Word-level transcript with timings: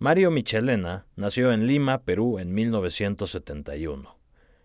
Mario 0.00 0.30
Michelena 0.30 1.06
nació 1.16 1.50
en 1.52 1.66
Lima, 1.66 2.04
Perú, 2.04 2.38
en 2.38 2.54
1971. 2.54 4.16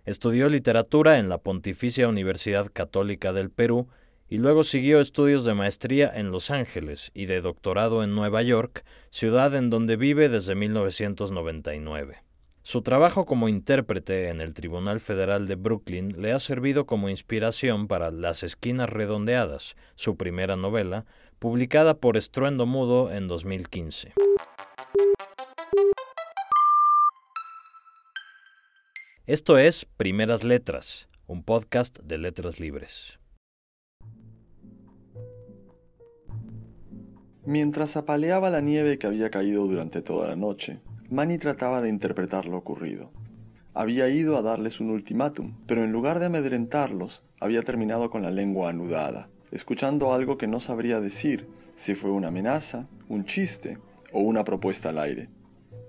Estudió 0.05 0.47
literatura 0.47 1.17
en 1.17 1.27
la 1.27 1.39
Pontificia 1.39 2.07
Universidad 2.07 2.67
Católica 2.71 3.33
del 3.33 3.49
Perú 3.49 3.87
y 4.29 4.37
luego 4.37 4.63
siguió 4.63 5.01
estudios 5.01 5.43
de 5.43 5.55
maestría 5.55 6.11
en 6.13 6.29
Los 6.29 6.51
Ángeles 6.51 7.09
y 7.15 7.25
de 7.25 7.41
doctorado 7.41 8.03
en 8.03 8.13
Nueva 8.13 8.43
York, 8.43 8.85
ciudad 9.09 9.55
en 9.55 9.71
donde 9.71 9.95
vive 9.95 10.29
desde 10.29 10.53
1999. 10.53 12.17
Su 12.61 12.83
trabajo 12.83 13.25
como 13.25 13.49
intérprete 13.49 14.29
en 14.29 14.39
el 14.39 14.53
Tribunal 14.53 14.99
Federal 14.99 15.47
de 15.47 15.55
Brooklyn 15.55 16.21
le 16.21 16.31
ha 16.31 16.39
servido 16.39 16.85
como 16.85 17.09
inspiración 17.09 17.87
para 17.87 18.11
Las 18.11 18.43
Esquinas 18.43 18.87
Redondeadas, 18.87 19.75
su 19.95 20.15
primera 20.15 20.55
novela, 20.57 21.05
publicada 21.39 21.95
por 21.95 22.17
Estruendo 22.17 22.67
Mudo 22.67 23.11
en 23.11 23.27
2015. 23.27 24.13
Esto 29.25 29.57
es 29.57 29.85
Primeras 29.85 30.43
Letras, 30.43 31.07
un 31.27 31.43
podcast 31.43 31.99
de 31.99 32.17
letras 32.17 32.59
libres. 32.59 33.19
Mientras 37.45 37.95
apaleaba 37.97 38.49
la 38.49 38.61
nieve 38.61 38.97
que 38.97 39.07
había 39.07 39.29
caído 39.29 39.65
durante 39.65 40.01
toda 40.01 40.27
la 40.27 40.35
noche, 40.35 40.81
Manny 41.09 41.37
trataba 41.37 41.81
de 41.81 41.89
interpretar 41.89 42.45
lo 42.45 42.57
ocurrido. 42.57 43.11
Había 43.73 44.09
ido 44.09 44.37
a 44.37 44.41
darles 44.41 44.79
un 44.79 44.89
ultimátum, 44.89 45.55
pero 45.67 45.83
en 45.83 45.91
lugar 45.91 46.19
de 46.19 46.25
amedrentarlos, 46.25 47.23
había 47.39 47.63
terminado 47.63 48.09
con 48.09 48.21
la 48.21 48.31
lengua 48.31 48.69
anudada, 48.69 49.29
escuchando 49.51 50.13
algo 50.13 50.37
que 50.37 50.47
no 50.47 50.59
sabría 50.59 50.99
decir 50.99 51.47
si 51.75 51.95
fue 51.95 52.11
una 52.11 52.27
amenaza, 52.27 52.87
un 53.07 53.25
chiste 53.25 53.77
o 54.13 54.19
una 54.19 54.43
propuesta 54.43 54.89
al 54.89 54.99
aire. 54.99 55.27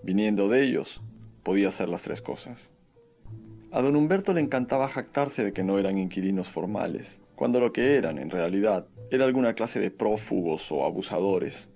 Viniendo 0.02 0.48
de 0.48 0.64
ellos, 0.64 1.01
podía 1.42 1.70
ser 1.70 1.88
las 1.88 2.02
tres 2.02 2.20
cosas. 2.20 2.73
A 3.70 3.83
don 3.83 3.97
Humberto 3.97 4.33
le 4.33 4.41
encantaba 4.41 4.89
jactarse 4.89 5.44
de 5.44 5.53
que 5.53 5.64
no 5.64 5.78
eran 5.78 5.98
inquilinos 5.98 6.48
formales, 6.48 7.22
cuando 7.36 7.61
lo 7.61 7.72
que 7.72 7.97
eran, 7.97 8.19
en 8.19 8.31
realidad, 8.31 8.86
era 9.11 9.25
alguna 9.25 9.55
clase 9.55 9.81
de 9.81 9.91
prófugos 9.91 10.70
o 10.72 10.84
abusadores, 10.84 11.70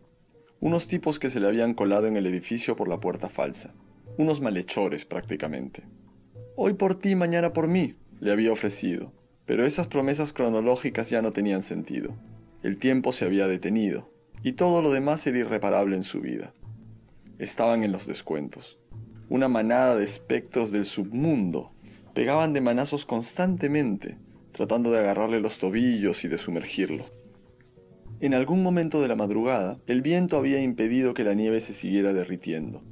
unos 0.60 0.88
tipos 0.88 1.20
que 1.20 1.30
se 1.30 1.38
le 1.38 1.46
habían 1.46 1.74
colado 1.74 2.06
en 2.06 2.16
el 2.16 2.26
edificio 2.26 2.74
por 2.74 2.88
la 2.88 2.98
puerta 2.98 3.28
falsa. 3.28 3.70
Unos 4.16 4.40
malhechores 4.40 5.04
prácticamente. 5.04 5.84
Hoy 6.56 6.74
por 6.74 6.96
ti, 6.96 7.14
mañana 7.14 7.52
por 7.52 7.68
mí, 7.68 7.94
le 8.18 8.32
había 8.32 8.50
ofrecido. 8.50 9.12
Pero 9.46 9.64
esas 9.64 9.86
promesas 9.86 10.32
cronológicas 10.32 11.10
ya 11.10 11.22
no 11.22 11.30
tenían 11.30 11.62
sentido. 11.62 12.12
El 12.64 12.76
tiempo 12.76 13.12
se 13.12 13.24
había 13.24 13.46
detenido, 13.46 14.10
y 14.42 14.52
todo 14.52 14.82
lo 14.82 14.90
demás 14.90 15.26
era 15.26 15.38
irreparable 15.38 15.96
en 15.96 16.02
su 16.02 16.20
vida. 16.20 16.52
Estaban 17.38 17.82
en 17.82 17.92
los 17.92 18.06
descuentos. 18.06 18.76
Una 19.28 19.48
manada 19.48 19.96
de 19.96 20.04
espectros 20.04 20.70
del 20.70 20.84
submundo 20.84 21.70
pegaban 22.14 22.52
de 22.52 22.60
manazos 22.60 23.06
constantemente, 23.06 24.16
tratando 24.52 24.90
de 24.90 24.98
agarrarle 24.98 25.40
los 25.40 25.58
tobillos 25.58 26.24
y 26.24 26.28
de 26.28 26.38
sumergirlo. 26.38 27.04
En 28.20 28.34
algún 28.34 28.62
momento 28.62 29.00
de 29.00 29.06
la 29.06 29.14
madrugada, 29.14 29.78
el 29.86 30.02
viento 30.02 30.36
había 30.36 30.60
impedido 30.60 31.14
que 31.14 31.22
la 31.22 31.34
nieve 31.34 31.60
se 31.60 31.74
siguiera 31.74 32.12
derritiendo. 32.12 32.82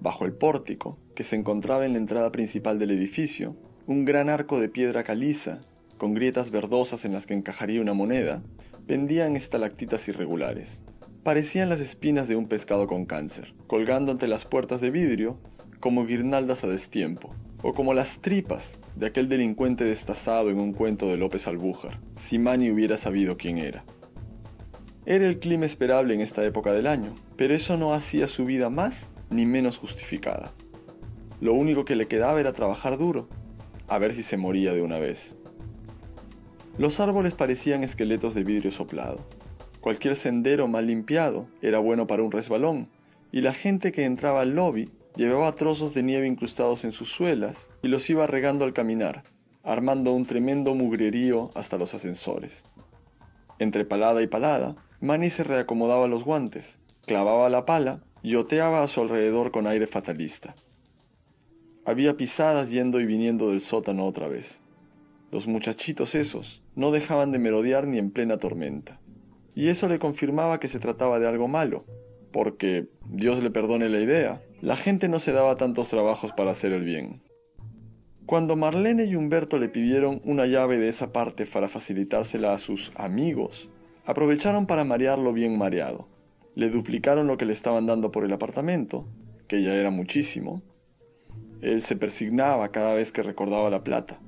Bajo 0.00 0.24
el 0.24 0.32
pórtico, 0.32 0.98
que 1.14 1.22
se 1.22 1.36
encontraba 1.36 1.86
en 1.86 1.92
la 1.92 1.98
entrada 1.98 2.32
principal 2.32 2.80
del 2.80 2.90
edificio, 2.90 3.54
un 3.86 4.04
gran 4.04 4.28
arco 4.28 4.58
de 4.58 4.68
piedra 4.68 5.04
caliza, 5.04 5.60
con 5.98 6.14
grietas 6.14 6.50
verdosas 6.50 7.04
en 7.04 7.12
las 7.12 7.26
que 7.26 7.34
encajaría 7.34 7.80
una 7.80 7.94
moneda, 7.94 8.42
pendía 8.86 9.26
en 9.26 9.36
estalactitas 9.36 10.06
irregulares. 10.08 10.82
Parecían 11.22 11.68
las 11.68 11.80
espinas 11.80 12.28
de 12.28 12.36
un 12.36 12.46
pescado 12.46 12.86
con 12.86 13.04
cáncer, 13.04 13.52
colgando 13.66 14.12
ante 14.12 14.28
las 14.28 14.44
puertas 14.44 14.80
de 14.80 14.90
vidrio 14.90 15.38
como 15.80 16.06
guirnaldas 16.06 16.62
a 16.62 16.68
destiempo, 16.68 17.34
o 17.62 17.74
como 17.74 17.94
las 17.94 18.20
tripas 18.20 18.78
de 18.94 19.06
aquel 19.06 19.28
delincuente 19.28 19.84
destazado 19.84 20.50
en 20.50 20.60
un 20.60 20.72
cuento 20.72 21.08
de 21.08 21.16
López 21.16 21.46
Albújar, 21.48 21.98
si 22.16 22.38
Manny 22.38 22.70
hubiera 22.70 22.96
sabido 22.96 23.36
quién 23.36 23.58
era. 23.58 23.84
Era 25.04 25.26
el 25.26 25.38
clima 25.38 25.66
esperable 25.66 26.14
en 26.14 26.20
esta 26.20 26.44
época 26.44 26.72
del 26.72 26.86
año, 26.86 27.14
pero 27.36 27.54
eso 27.54 27.76
no 27.76 27.92
hacía 27.92 28.28
su 28.28 28.44
vida 28.44 28.70
más 28.70 29.10
ni 29.30 29.46
menos 29.46 29.78
justificada. 29.78 30.52
Lo 31.40 31.54
único 31.54 31.84
que 31.84 31.96
le 31.96 32.06
quedaba 32.06 32.40
era 32.40 32.52
trabajar 32.52 32.98
duro, 32.98 33.28
a 33.88 33.98
ver 33.98 34.14
si 34.14 34.22
se 34.22 34.36
moría 34.36 34.72
de 34.72 34.82
una 34.82 34.98
vez. 34.98 35.36
Los 36.78 37.00
árboles 37.00 37.32
parecían 37.32 37.82
esqueletos 37.82 38.34
de 38.34 38.44
vidrio 38.44 38.70
soplado. 38.70 39.20
Cualquier 39.80 40.14
sendero 40.14 40.68
mal 40.68 40.86
limpiado 40.86 41.46
era 41.62 41.78
bueno 41.78 42.06
para 42.06 42.22
un 42.22 42.30
resbalón, 42.30 42.90
y 43.32 43.40
la 43.40 43.54
gente 43.54 43.92
que 43.92 44.04
entraba 44.04 44.42
al 44.42 44.54
lobby 44.54 44.90
llevaba 45.16 45.52
trozos 45.52 45.94
de 45.94 46.02
nieve 46.02 46.26
incrustados 46.26 46.84
en 46.84 46.92
sus 46.92 47.10
suelas 47.10 47.70
y 47.82 47.88
los 47.88 48.10
iba 48.10 48.26
regando 48.26 48.66
al 48.66 48.74
caminar, 48.74 49.22
armando 49.62 50.12
un 50.12 50.26
tremendo 50.26 50.74
mugrerío 50.74 51.50
hasta 51.54 51.78
los 51.78 51.94
ascensores. 51.94 52.66
Entre 53.58 53.86
palada 53.86 54.20
y 54.20 54.26
palada, 54.26 54.76
Manny 55.00 55.30
se 55.30 55.44
reacomodaba 55.44 56.08
los 56.08 56.24
guantes, 56.24 56.78
clavaba 57.06 57.48
la 57.48 57.64
pala 57.64 58.02
y 58.22 58.34
oteaba 58.34 58.82
a 58.82 58.88
su 58.88 59.00
alrededor 59.00 59.50
con 59.50 59.66
aire 59.66 59.86
fatalista. 59.86 60.54
Había 61.86 62.18
pisadas 62.18 62.68
yendo 62.70 63.00
y 63.00 63.06
viniendo 63.06 63.48
del 63.48 63.62
sótano 63.62 64.04
otra 64.04 64.28
vez. 64.28 64.62
Los 65.30 65.46
muchachitos 65.46 66.14
esos 66.14 66.62
no 66.76 66.92
dejaban 66.92 67.32
de 67.32 67.40
merodear 67.40 67.88
ni 67.88 67.98
en 67.98 68.12
plena 68.12 68.38
tormenta. 68.38 69.00
Y 69.56 69.68
eso 69.68 69.88
le 69.88 69.98
confirmaba 69.98 70.60
que 70.60 70.68
se 70.68 70.78
trataba 70.78 71.18
de 71.18 71.26
algo 71.26 71.48
malo, 71.48 71.84
porque, 72.30 72.86
Dios 73.08 73.42
le 73.42 73.50
perdone 73.50 73.88
la 73.88 73.98
idea, 73.98 74.42
la 74.60 74.76
gente 74.76 75.08
no 75.08 75.18
se 75.18 75.32
daba 75.32 75.56
tantos 75.56 75.88
trabajos 75.88 76.32
para 76.32 76.52
hacer 76.52 76.70
el 76.72 76.84
bien. 76.84 77.20
Cuando 78.26 78.54
Marlene 78.54 79.06
y 79.06 79.16
Humberto 79.16 79.58
le 79.58 79.68
pidieron 79.68 80.20
una 80.24 80.46
llave 80.46 80.78
de 80.78 80.88
esa 80.88 81.12
parte 81.12 81.46
para 81.46 81.68
facilitársela 81.68 82.52
a 82.52 82.58
sus 82.58 82.92
amigos, 82.96 83.68
Aprovecharon 84.06 84.66
para 84.66 84.84
marearlo 84.84 85.32
bien 85.32 85.58
mareado. 85.58 86.06
Le 86.54 86.70
duplicaron 86.70 87.26
lo 87.26 87.36
que 87.36 87.44
le 87.44 87.52
estaban 87.52 87.86
dando 87.86 88.12
por 88.12 88.24
el 88.24 88.32
apartamento, 88.32 89.04
que 89.48 89.62
ya 89.62 89.74
era 89.74 89.90
muchísimo. 89.90 90.62
Él 91.60 91.82
se 91.82 91.96
persignaba 91.96 92.68
cada 92.68 92.94
vez 92.94 93.10
que 93.10 93.24
recordaba 93.24 93.68
la 93.68 93.82
plata, 93.82 94.20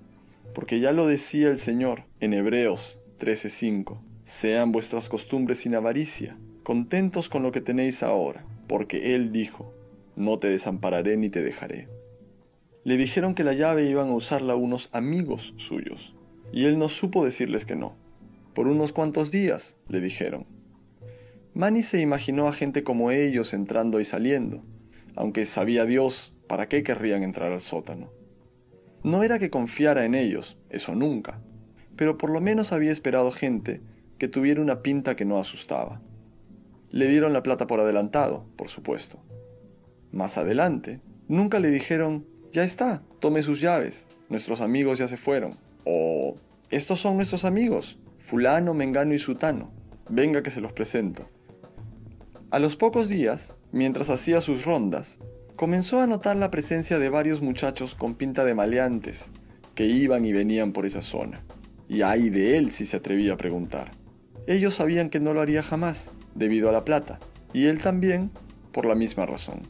porque 0.58 0.80
ya 0.80 0.90
lo 0.90 1.06
decía 1.06 1.50
el 1.50 1.60
Señor 1.60 2.02
en 2.18 2.32
Hebreos 2.32 2.98
13:5. 3.20 4.00
Sean 4.26 4.72
vuestras 4.72 5.08
costumbres 5.08 5.60
sin 5.60 5.76
avaricia, 5.76 6.36
contentos 6.64 7.28
con 7.28 7.44
lo 7.44 7.52
que 7.52 7.60
tenéis 7.60 8.02
ahora, 8.02 8.42
porque 8.66 9.14
Él 9.14 9.30
dijo, 9.30 9.72
no 10.16 10.36
te 10.38 10.48
desampararé 10.48 11.16
ni 11.16 11.28
te 11.28 11.44
dejaré. 11.44 11.86
Le 12.82 12.96
dijeron 12.96 13.36
que 13.36 13.44
la 13.44 13.52
llave 13.52 13.88
iban 13.88 14.08
a 14.08 14.14
usarla 14.14 14.56
unos 14.56 14.88
amigos 14.90 15.54
suyos, 15.58 16.12
y 16.52 16.64
él 16.64 16.76
no 16.76 16.88
supo 16.88 17.24
decirles 17.24 17.64
que 17.64 17.76
no. 17.76 17.94
Por 18.52 18.66
unos 18.66 18.92
cuantos 18.92 19.30
días, 19.30 19.76
le 19.88 20.00
dijeron. 20.00 20.44
Manny 21.54 21.84
se 21.84 22.00
imaginó 22.00 22.48
a 22.48 22.52
gente 22.52 22.82
como 22.82 23.12
ellos 23.12 23.54
entrando 23.54 24.00
y 24.00 24.04
saliendo, 24.04 24.60
aunque 25.14 25.46
sabía 25.46 25.84
Dios 25.84 26.32
para 26.48 26.68
qué 26.68 26.82
querrían 26.82 27.22
entrar 27.22 27.52
al 27.52 27.60
sótano. 27.60 28.17
No 29.02 29.22
era 29.22 29.38
que 29.38 29.50
confiara 29.50 30.04
en 30.04 30.14
ellos, 30.14 30.56
eso 30.70 30.94
nunca, 30.94 31.40
pero 31.96 32.18
por 32.18 32.30
lo 32.30 32.40
menos 32.40 32.72
había 32.72 32.92
esperado 32.92 33.30
gente 33.30 33.80
que 34.18 34.28
tuviera 34.28 34.60
una 34.60 34.82
pinta 34.82 35.14
que 35.14 35.24
no 35.24 35.38
asustaba. 35.38 36.00
Le 36.90 37.06
dieron 37.06 37.32
la 37.32 37.42
plata 37.42 37.66
por 37.66 37.80
adelantado, 37.80 38.44
por 38.56 38.68
supuesto. 38.68 39.18
Más 40.12 40.38
adelante, 40.38 41.00
nunca 41.28 41.60
le 41.60 41.70
dijeron, 41.70 42.26
ya 42.52 42.64
está, 42.64 43.02
tome 43.20 43.42
sus 43.42 43.60
llaves, 43.60 44.06
nuestros 44.28 44.60
amigos 44.60 44.98
ya 44.98 45.06
se 45.06 45.16
fueron. 45.16 45.52
O, 45.84 46.34
estos 46.70 47.00
son 47.00 47.16
nuestros 47.16 47.44
amigos, 47.44 47.98
fulano, 48.18 48.74
mengano 48.74 49.14
y 49.14 49.18
sutano. 49.18 49.70
Venga 50.08 50.42
que 50.42 50.50
se 50.50 50.60
los 50.60 50.72
presento. 50.72 51.28
A 52.50 52.58
los 52.58 52.76
pocos 52.76 53.08
días, 53.08 53.54
mientras 53.72 54.08
hacía 54.08 54.40
sus 54.40 54.64
rondas, 54.64 55.18
comenzó 55.58 56.00
a 56.00 56.06
notar 56.06 56.36
la 56.36 56.52
presencia 56.52 57.00
de 57.00 57.08
varios 57.08 57.42
muchachos 57.42 57.96
con 57.96 58.14
pinta 58.14 58.44
de 58.44 58.54
maleantes 58.54 59.30
que 59.74 59.86
iban 59.86 60.24
y 60.24 60.32
venían 60.32 60.70
por 60.70 60.86
esa 60.86 61.02
zona. 61.02 61.40
Y 61.88 62.02
ay 62.02 62.30
de 62.30 62.56
él 62.56 62.70
si 62.70 62.86
se 62.86 62.98
atrevía 62.98 63.32
a 63.32 63.36
preguntar. 63.36 63.90
Ellos 64.46 64.74
sabían 64.74 65.10
que 65.10 65.18
no 65.18 65.34
lo 65.34 65.40
haría 65.40 65.64
jamás, 65.64 66.12
debido 66.36 66.68
a 66.68 66.72
la 66.72 66.84
plata, 66.84 67.18
y 67.52 67.66
él 67.66 67.80
también, 67.80 68.30
por 68.70 68.86
la 68.86 68.94
misma 68.94 69.26
razón. 69.26 69.62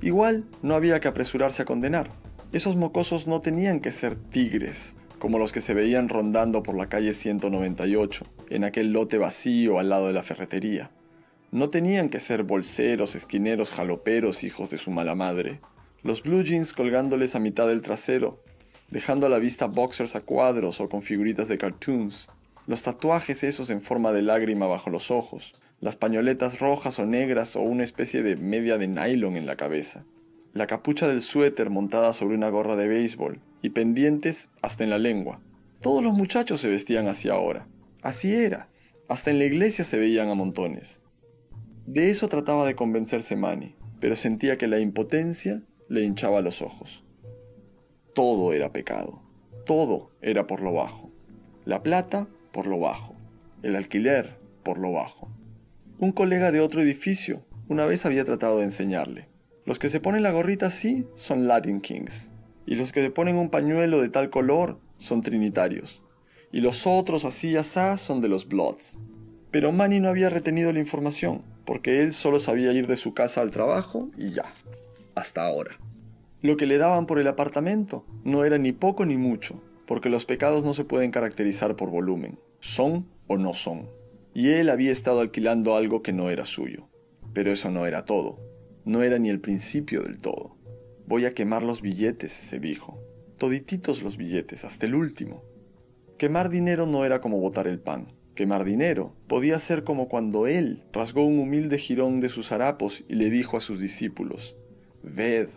Igual, 0.00 0.44
no 0.62 0.74
había 0.74 1.00
que 1.00 1.08
apresurarse 1.08 1.60
a 1.60 1.66
condenar. 1.66 2.08
Esos 2.52 2.74
mocosos 2.74 3.26
no 3.26 3.42
tenían 3.42 3.80
que 3.80 3.92
ser 3.92 4.16
tigres, 4.16 4.94
como 5.18 5.38
los 5.38 5.52
que 5.52 5.60
se 5.60 5.74
veían 5.74 6.08
rondando 6.08 6.62
por 6.62 6.76
la 6.76 6.88
calle 6.88 7.12
198, 7.12 8.24
en 8.48 8.64
aquel 8.64 8.94
lote 8.94 9.18
vacío 9.18 9.78
al 9.78 9.90
lado 9.90 10.06
de 10.06 10.14
la 10.14 10.22
ferretería. 10.22 10.90
No 11.54 11.70
tenían 11.70 12.08
que 12.08 12.18
ser 12.18 12.42
bolseros, 12.42 13.14
esquineros, 13.14 13.70
jaloperos, 13.70 14.42
hijos 14.42 14.70
de 14.70 14.78
su 14.78 14.90
mala 14.90 15.14
madre. 15.14 15.60
Los 16.02 16.24
blue 16.24 16.42
jeans 16.42 16.72
colgándoles 16.72 17.36
a 17.36 17.38
mitad 17.38 17.68
del 17.68 17.80
trasero, 17.80 18.42
dejando 18.90 19.28
a 19.28 19.30
la 19.30 19.38
vista 19.38 19.66
boxers 19.66 20.16
a 20.16 20.22
cuadros 20.22 20.80
o 20.80 20.88
con 20.88 21.00
figuritas 21.00 21.46
de 21.46 21.56
cartoons. 21.56 22.28
los 22.66 22.82
tatuajes 22.82 23.44
esos 23.44 23.70
en 23.70 23.80
forma 23.80 24.10
de 24.10 24.22
lágrima 24.22 24.66
bajo 24.66 24.90
los 24.90 25.12
ojos, 25.12 25.62
las 25.78 25.96
pañoletas 25.96 26.58
rojas 26.58 26.98
o 26.98 27.06
negras 27.06 27.54
o 27.54 27.60
una 27.60 27.84
especie 27.84 28.24
de 28.24 28.34
media 28.34 28.76
de 28.76 28.88
nylon 28.88 29.36
en 29.36 29.46
la 29.46 29.54
cabeza, 29.54 30.04
la 30.54 30.66
capucha 30.66 31.06
del 31.06 31.22
suéter 31.22 31.70
montada 31.70 32.12
sobre 32.14 32.34
una 32.34 32.48
gorra 32.48 32.74
de 32.74 32.88
béisbol 32.88 33.38
y 33.62 33.70
pendientes 33.70 34.50
hasta 34.60 34.82
en 34.82 34.90
la 34.90 34.98
lengua. 34.98 35.40
Todos 35.80 36.02
los 36.02 36.14
muchachos 36.14 36.60
se 36.60 36.68
vestían 36.68 37.06
así 37.06 37.28
ahora. 37.28 37.68
Así 38.02 38.34
era. 38.34 38.70
Hasta 39.08 39.30
en 39.30 39.38
la 39.38 39.44
iglesia 39.44 39.84
se 39.84 39.98
veían 39.98 40.30
a 40.30 40.34
montones. 40.34 41.03
De 41.86 42.10
eso 42.10 42.28
trataba 42.28 42.66
de 42.66 42.74
convencerse 42.74 43.36
Manny, 43.36 43.74
pero 44.00 44.16
sentía 44.16 44.56
que 44.56 44.66
la 44.66 44.80
impotencia 44.80 45.62
le 45.88 46.02
hinchaba 46.02 46.40
los 46.40 46.62
ojos. 46.62 47.02
Todo 48.14 48.52
era 48.52 48.72
pecado. 48.72 49.20
Todo 49.66 50.10
era 50.22 50.46
por 50.46 50.60
lo 50.60 50.72
bajo. 50.72 51.10
La 51.64 51.82
plata 51.82 52.26
por 52.52 52.66
lo 52.66 52.78
bajo. 52.78 53.14
El 53.62 53.76
alquiler 53.76 54.36
por 54.62 54.78
lo 54.78 54.92
bajo. 54.92 55.28
Un 55.98 56.12
colega 56.12 56.52
de 56.52 56.60
otro 56.60 56.80
edificio 56.80 57.42
una 57.68 57.86
vez 57.86 58.06
había 58.06 58.24
tratado 58.24 58.58
de 58.58 58.64
enseñarle. 58.64 59.26
Los 59.64 59.78
que 59.78 59.88
se 59.88 60.00
ponen 60.00 60.22
la 60.22 60.32
gorrita 60.32 60.66
así 60.66 61.06
son 61.16 61.48
Latin 61.48 61.80
Kings. 61.80 62.30
Y 62.66 62.76
los 62.76 62.92
que 62.92 63.02
se 63.02 63.10
ponen 63.10 63.36
un 63.36 63.50
pañuelo 63.50 64.00
de 64.00 64.08
tal 64.08 64.30
color 64.30 64.78
son 64.98 65.22
trinitarios. 65.22 66.02
Y 66.52 66.60
los 66.60 66.86
otros 66.86 67.24
así 67.24 67.56
asá 67.56 67.96
son 67.96 68.20
de 68.20 68.28
los 68.28 68.48
Bloods. 68.48 68.98
Pero 69.50 69.72
Manny 69.72 70.00
no 70.00 70.08
había 70.08 70.30
retenido 70.30 70.72
la 70.72 70.80
información, 70.80 71.42
porque 71.64 72.02
él 72.02 72.12
solo 72.12 72.38
sabía 72.38 72.72
ir 72.72 72.86
de 72.86 72.96
su 72.96 73.14
casa 73.14 73.40
al 73.40 73.50
trabajo 73.50 74.10
y 74.16 74.30
ya. 74.30 74.44
Hasta 75.14 75.46
ahora. 75.46 75.78
Lo 76.42 76.56
que 76.56 76.66
le 76.66 76.78
daban 76.78 77.06
por 77.06 77.18
el 77.18 77.26
apartamento 77.26 78.04
no 78.24 78.44
era 78.44 78.58
ni 78.58 78.72
poco 78.72 79.06
ni 79.06 79.16
mucho, 79.16 79.62
porque 79.86 80.10
los 80.10 80.24
pecados 80.24 80.64
no 80.64 80.74
se 80.74 80.84
pueden 80.84 81.10
caracterizar 81.10 81.76
por 81.76 81.90
volumen, 81.90 82.38
son 82.60 83.06
o 83.26 83.38
no 83.38 83.54
son. 83.54 83.88
Y 84.34 84.50
él 84.50 84.68
había 84.68 84.92
estado 84.92 85.20
alquilando 85.20 85.76
algo 85.76 86.02
que 86.02 86.12
no 86.12 86.30
era 86.30 86.44
suyo. 86.44 86.84
Pero 87.32 87.50
eso 87.50 87.70
no 87.70 87.86
era 87.86 88.04
todo, 88.04 88.38
no 88.84 89.02
era 89.02 89.18
ni 89.18 89.30
el 89.30 89.40
principio 89.40 90.02
del 90.02 90.18
todo. 90.18 90.54
Voy 91.06 91.26
a 91.26 91.34
quemar 91.34 91.64
los 91.64 91.82
billetes, 91.82 92.32
se 92.32 92.60
dijo. 92.60 92.98
Todititos 93.38 94.02
los 94.02 94.16
billetes, 94.16 94.64
hasta 94.64 94.86
el 94.86 94.94
último. 94.94 95.42
Quemar 96.18 96.48
dinero 96.48 96.86
no 96.86 97.04
era 97.04 97.20
como 97.20 97.40
botar 97.40 97.66
el 97.66 97.80
pan. 97.80 98.06
Quemar 98.34 98.64
dinero 98.64 99.12
podía 99.28 99.58
ser 99.60 99.84
como 99.84 100.08
cuando 100.08 100.46
él 100.46 100.82
rasgó 100.92 101.24
un 101.24 101.38
humilde 101.38 101.78
jirón 101.78 102.20
de 102.20 102.28
sus 102.28 102.50
harapos 102.50 103.04
y 103.08 103.14
le 103.14 103.30
dijo 103.30 103.56
a 103.56 103.60
sus 103.60 103.80
discípulos, 103.80 104.56
Ved, 105.04 105.48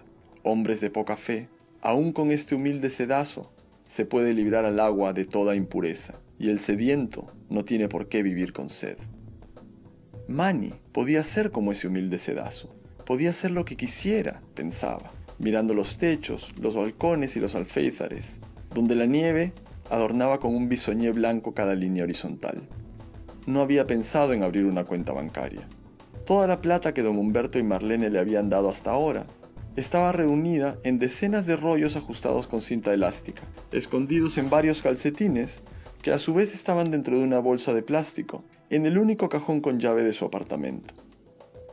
hombres 0.44 0.80
de 0.80 0.92
poca 0.92 1.18
fe, 1.18 1.48
aún 1.82 2.14
con 2.14 2.32
este 2.32 2.54
humilde 2.54 2.90
sedazo 2.90 3.52
se 3.88 4.06
puede 4.06 4.34
librar 4.34 4.66
al 4.66 4.80
agua 4.80 5.14
de 5.14 5.26
toda 5.26 5.56
impureza, 5.56 6.14
y 6.38 6.50
el 6.50 6.60
sediento 6.60 7.26
no 7.50 7.66
tiene 7.66 7.88
por 7.88 8.10
qué 8.10 8.22
vivir 8.22 8.54
con 8.54 8.70
sed. 8.70 8.98
Mani 10.28 10.74
podía 10.92 11.24
ser 11.24 11.52
como 11.52 11.72
ese 11.72 11.88
humilde 11.88 12.20
sedazo, 12.20 12.70
podía 13.06 13.34
ser 13.34 13.52
lo 13.52 13.66
que 13.66 13.78
quisiera, 13.78 14.42
pensaba, 14.54 15.12
mirando 15.40 15.74
los 15.74 15.98
techos, 15.98 16.54
los 16.60 16.76
balcones 16.76 17.36
y 17.38 17.40
los 17.40 17.56
alféizares, 17.56 18.42
donde 18.74 18.96
la 18.96 19.06
nieve 19.06 19.54
adornaba 19.90 20.40
con 20.40 20.56
un 20.56 20.70
bisoñé 20.70 21.12
blanco 21.12 21.54
cada 21.54 21.76
línea 21.76 22.04
horizontal. 22.04 22.62
No 23.46 23.62
había 23.62 23.88
pensado 23.88 24.34
en 24.34 24.44
abrir 24.44 24.66
una 24.66 24.84
cuenta 24.84 25.14
bancaria. 25.14 25.68
Toda 26.26 26.48
la 26.48 26.62
plata 26.62 26.94
que 26.94 27.04
don 27.04 27.18
Humberto 27.18 27.58
y 27.60 27.64
Marlene 27.64 28.10
le 28.10 28.20
habían 28.20 28.50
dado 28.50 28.70
hasta 28.70 28.92
ahora 28.92 29.26
estaba 29.78 30.12
reunida 30.12 30.78
en 30.84 31.00
decenas 31.00 31.46
de 31.46 31.56
rollos 31.56 31.96
ajustados 31.96 32.48
con 32.48 32.62
cinta 32.62 32.94
elástica, 32.94 33.44
escondidos 33.72 34.38
en 34.38 34.50
varios 34.50 34.82
calcetines 34.82 35.62
que 36.02 36.12
a 36.12 36.18
su 36.18 36.34
vez 36.34 36.54
estaban 36.54 36.92
dentro 36.92 37.18
de 37.18 37.24
una 37.24 37.40
bolsa 37.40 37.74
de 37.74 37.84
plástico, 37.84 38.44
en 38.70 38.86
el 38.86 38.98
único 38.98 39.30
cajón 39.30 39.62
con 39.62 39.80
llave 39.80 40.04
de 40.04 40.14
su 40.14 40.26
apartamento. 40.26 40.94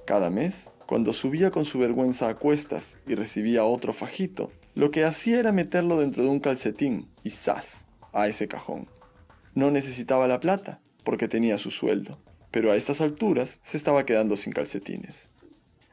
Cada 0.07 0.31
mes, 0.31 0.71
cuando 0.87 1.13
subía 1.13 1.51
con 1.51 1.65
su 1.65 1.79
vergüenza 1.79 2.29
a 2.29 2.37
cuestas 2.37 2.99
y 3.07 3.15
recibía 3.15 3.65
otro 3.65 3.93
fajito, 3.93 4.53
lo 4.75 4.91
que 4.91 5.05
hacía 5.05 5.41
era 5.41 5.53
meterlo 5.53 5.99
dentro 5.99 6.23
de 6.23 6.29
un 6.29 6.41
calcetín 6.41 7.07
y 7.23 7.31
¡zas! 7.31 7.84
A 8.15 8.29
ese 8.29 8.49
cajón. 8.49 8.89
No 9.55 9.71
necesitaba 9.71 10.27
la 10.27 10.41
plata, 10.41 10.81
porque 11.05 11.29
tenía 11.29 11.59
su 11.59 11.71
sueldo, 11.71 12.19
pero 12.51 12.73
a 12.73 12.77
estas 12.77 13.01
alturas 13.01 13.61
se 13.63 13.77
estaba 13.77 14.07
quedando 14.07 14.37
sin 14.37 14.53
calcetines. 14.53 15.29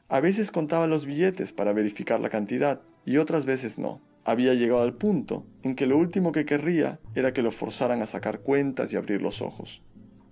A 0.07 0.19
veces 0.19 0.51
contaba 0.51 0.87
los 0.87 1.05
billetes 1.05 1.53
para 1.53 1.73
verificar 1.73 2.19
la 2.19 2.29
cantidad 2.29 2.81
y 3.05 3.17
otras 3.17 3.45
veces 3.45 3.79
no. 3.79 4.01
Había 4.23 4.53
llegado 4.53 4.81
al 4.81 4.93
punto 4.93 5.45
en 5.63 5.75
que 5.75 5.87
lo 5.87 5.97
último 5.97 6.31
que 6.31 6.45
querría 6.45 6.99
era 7.15 7.33
que 7.33 7.41
lo 7.41 7.51
forzaran 7.51 8.01
a 8.01 8.07
sacar 8.07 8.41
cuentas 8.41 8.93
y 8.93 8.97
abrir 8.97 9.21
los 9.21 9.41
ojos. 9.41 9.81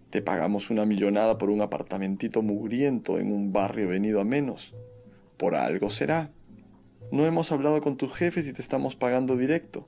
Te 0.09 0.21
pagamos 0.21 0.69
una 0.69 0.85
millonada 0.85 1.37
por 1.37 1.49
un 1.49 1.61
apartamentito 1.61 2.41
mugriento 2.41 3.19
en 3.19 3.31
un 3.31 3.53
barrio 3.53 3.87
venido 3.87 4.19
a 4.19 4.25
menos. 4.25 4.73
Por 5.37 5.55
algo 5.55 5.89
será. 5.89 6.29
No 7.11 7.25
hemos 7.25 7.51
hablado 7.51 7.81
con 7.81 7.95
tus 7.95 8.13
jefes 8.13 8.47
y 8.47 8.53
te 8.53 8.61
estamos 8.61 8.95
pagando 8.95 9.37
directo. 9.37 9.87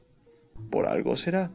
Por 0.70 0.88
algo 0.88 1.16
será. 1.16 1.52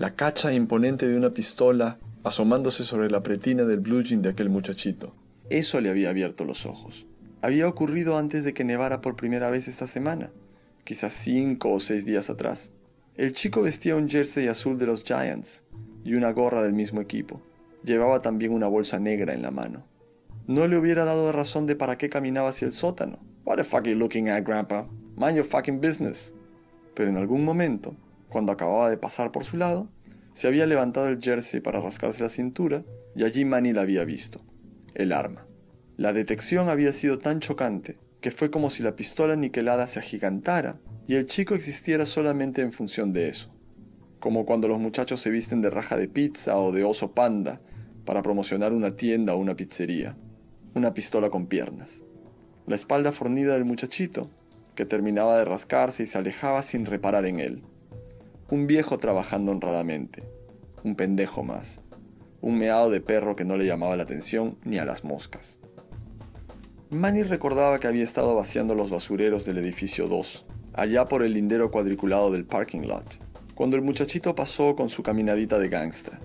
La 0.00 0.14
cacha 0.14 0.50
imponente 0.54 1.06
de 1.06 1.14
una 1.14 1.28
pistola 1.28 1.98
asomándose 2.24 2.84
sobre 2.84 3.10
la 3.10 3.22
pretina 3.22 3.64
del 3.64 3.80
blue 3.80 4.02
jean 4.02 4.22
de 4.22 4.30
aquel 4.30 4.48
muchachito. 4.48 5.12
Eso 5.50 5.78
le 5.82 5.90
había 5.90 6.08
abierto 6.08 6.46
los 6.46 6.64
ojos. 6.64 7.04
Había 7.42 7.68
ocurrido 7.68 8.16
antes 8.16 8.42
de 8.42 8.54
que 8.54 8.64
nevara 8.64 9.02
por 9.02 9.14
primera 9.14 9.50
vez 9.50 9.68
esta 9.68 9.86
semana, 9.86 10.30
quizás 10.84 11.12
cinco 11.12 11.70
o 11.70 11.80
seis 11.80 12.06
días 12.06 12.30
atrás. 12.30 12.70
El 13.18 13.34
chico 13.34 13.60
vestía 13.60 13.94
un 13.94 14.08
jersey 14.08 14.48
azul 14.48 14.78
de 14.78 14.86
los 14.86 15.04
Giants 15.04 15.64
y 16.02 16.14
una 16.14 16.32
gorra 16.32 16.62
del 16.62 16.72
mismo 16.72 17.02
equipo. 17.02 17.42
Llevaba 17.84 18.20
también 18.20 18.54
una 18.54 18.68
bolsa 18.68 18.98
negra 18.98 19.34
en 19.34 19.42
la 19.42 19.50
mano. 19.50 19.84
No 20.46 20.66
le 20.66 20.78
hubiera 20.78 21.04
dado 21.04 21.30
razón 21.30 21.66
de 21.66 21.76
para 21.76 21.98
qué 21.98 22.08
caminaba 22.08 22.48
hacia 22.48 22.64
el 22.64 22.72
sótano. 22.72 23.18
What 23.44 23.58
the 23.58 23.64
fuck 23.64 23.80
are 23.80 23.90
you 23.90 23.98
looking 23.98 24.30
at, 24.30 24.44
grandpa? 24.46 24.86
Mind 25.18 25.36
your 25.36 25.44
fucking 25.44 25.78
business. 25.78 26.32
Pero 26.94 27.10
en 27.10 27.18
algún 27.18 27.44
momento, 27.44 27.94
cuando 28.30 28.52
acababa 28.52 28.88
de 28.88 28.96
pasar 28.96 29.32
por 29.32 29.44
su 29.44 29.56
lado, 29.56 29.88
se 30.32 30.48
había 30.48 30.66
levantado 30.66 31.08
el 31.08 31.20
jersey 31.20 31.60
para 31.60 31.80
rascarse 31.80 32.22
la 32.22 32.30
cintura 32.30 32.82
y 33.14 33.24
allí 33.24 33.44
Manny 33.44 33.72
la 33.72 33.82
había 33.82 34.04
visto 34.04 34.40
el 34.94 35.12
arma. 35.12 35.44
La 35.96 36.12
detección 36.12 36.68
había 36.68 36.92
sido 36.92 37.18
tan 37.18 37.40
chocante 37.40 37.96
que 38.20 38.30
fue 38.30 38.50
como 38.50 38.70
si 38.70 38.82
la 38.82 38.96
pistola 38.96 39.36
niquelada 39.36 39.86
se 39.86 39.98
agigantara 39.98 40.76
y 41.06 41.16
el 41.16 41.26
chico 41.26 41.54
existiera 41.54 42.06
solamente 42.06 42.62
en 42.62 42.72
función 42.72 43.12
de 43.12 43.28
eso. 43.28 43.50
Como 44.20 44.44
cuando 44.44 44.68
los 44.68 44.78
muchachos 44.78 45.20
se 45.20 45.30
visten 45.30 45.62
de 45.62 45.70
raja 45.70 45.96
de 45.96 46.08
pizza 46.08 46.56
o 46.56 46.72
de 46.72 46.84
oso 46.84 47.12
panda 47.12 47.60
para 48.04 48.22
promocionar 48.22 48.72
una 48.72 48.96
tienda 48.96 49.34
o 49.34 49.38
una 49.38 49.54
pizzería. 49.54 50.14
Una 50.74 50.94
pistola 50.94 51.30
con 51.30 51.46
piernas. 51.46 52.02
La 52.66 52.76
espalda 52.76 53.12
fornida 53.12 53.54
del 53.54 53.64
muchachito, 53.64 54.30
que 54.74 54.86
terminaba 54.86 55.38
de 55.38 55.44
rascarse 55.44 56.04
y 56.04 56.06
se 56.06 56.18
alejaba 56.18 56.62
sin 56.62 56.86
reparar 56.86 57.24
en 57.26 57.40
él. 57.40 57.62
Un 58.50 58.66
viejo 58.66 58.98
trabajando 58.98 59.52
honradamente. 59.52 60.22
Un 60.84 60.96
pendejo 60.96 61.42
más 61.42 61.82
un 62.42 62.58
meado 62.58 62.90
de 62.90 63.00
perro 63.00 63.36
que 63.36 63.44
no 63.44 63.56
le 63.56 63.66
llamaba 63.66 63.96
la 63.96 64.04
atención 64.04 64.56
ni 64.64 64.78
a 64.78 64.84
las 64.84 65.04
moscas. 65.04 65.58
Manny 66.90 67.22
recordaba 67.22 67.78
que 67.78 67.86
había 67.86 68.04
estado 68.04 68.34
vaciando 68.34 68.74
los 68.74 68.90
basureros 68.90 69.44
del 69.44 69.58
edificio 69.58 70.08
2, 70.08 70.46
allá 70.74 71.04
por 71.04 71.22
el 71.22 71.34
lindero 71.34 71.70
cuadriculado 71.70 72.30
del 72.30 72.44
parking 72.44 72.82
lot, 72.82 73.18
cuando 73.54 73.76
el 73.76 73.82
muchachito 73.82 74.34
pasó 74.34 74.74
con 74.74 74.88
su 74.88 75.02
caminadita 75.02 75.58
de 75.58 75.68
gangsta, 75.68 76.18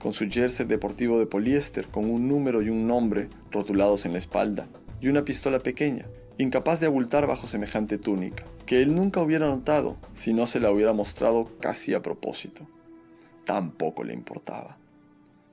con 0.00 0.12
su 0.12 0.28
jersey 0.28 0.66
deportivo 0.66 1.18
de 1.18 1.26
poliéster 1.26 1.86
con 1.86 2.10
un 2.10 2.26
número 2.26 2.62
y 2.62 2.70
un 2.70 2.86
nombre 2.86 3.28
rotulados 3.52 4.06
en 4.06 4.12
la 4.12 4.18
espalda, 4.18 4.66
y 5.00 5.08
una 5.08 5.24
pistola 5.24 5.60
pequeña, 5.60 6.06
incapaz 6.38 6.80
de 6.80 6.86
abultar 6.86 7.26
bajo 7.26 7.46
semejante 7.46 7.98
túnica, 7.98 8.44
que 8.66 8.82
él 8.82 8.94
nunca 8.94 9.20
hubiera 9.20 9.46
notado 9.46 9.96
si 10.14 10.34
no 10.34 10.46
se 10.46 10.60
la 10.60 10.70
hubiera 10.70 10.92
mostrado 10.92 11.50
casi 11.60 11.94
a 11.94 12.02
propósito. 12.02 12.66
Tampoco 13.44 14.04
le 14.04 14.12
importaba. 14.12 14.76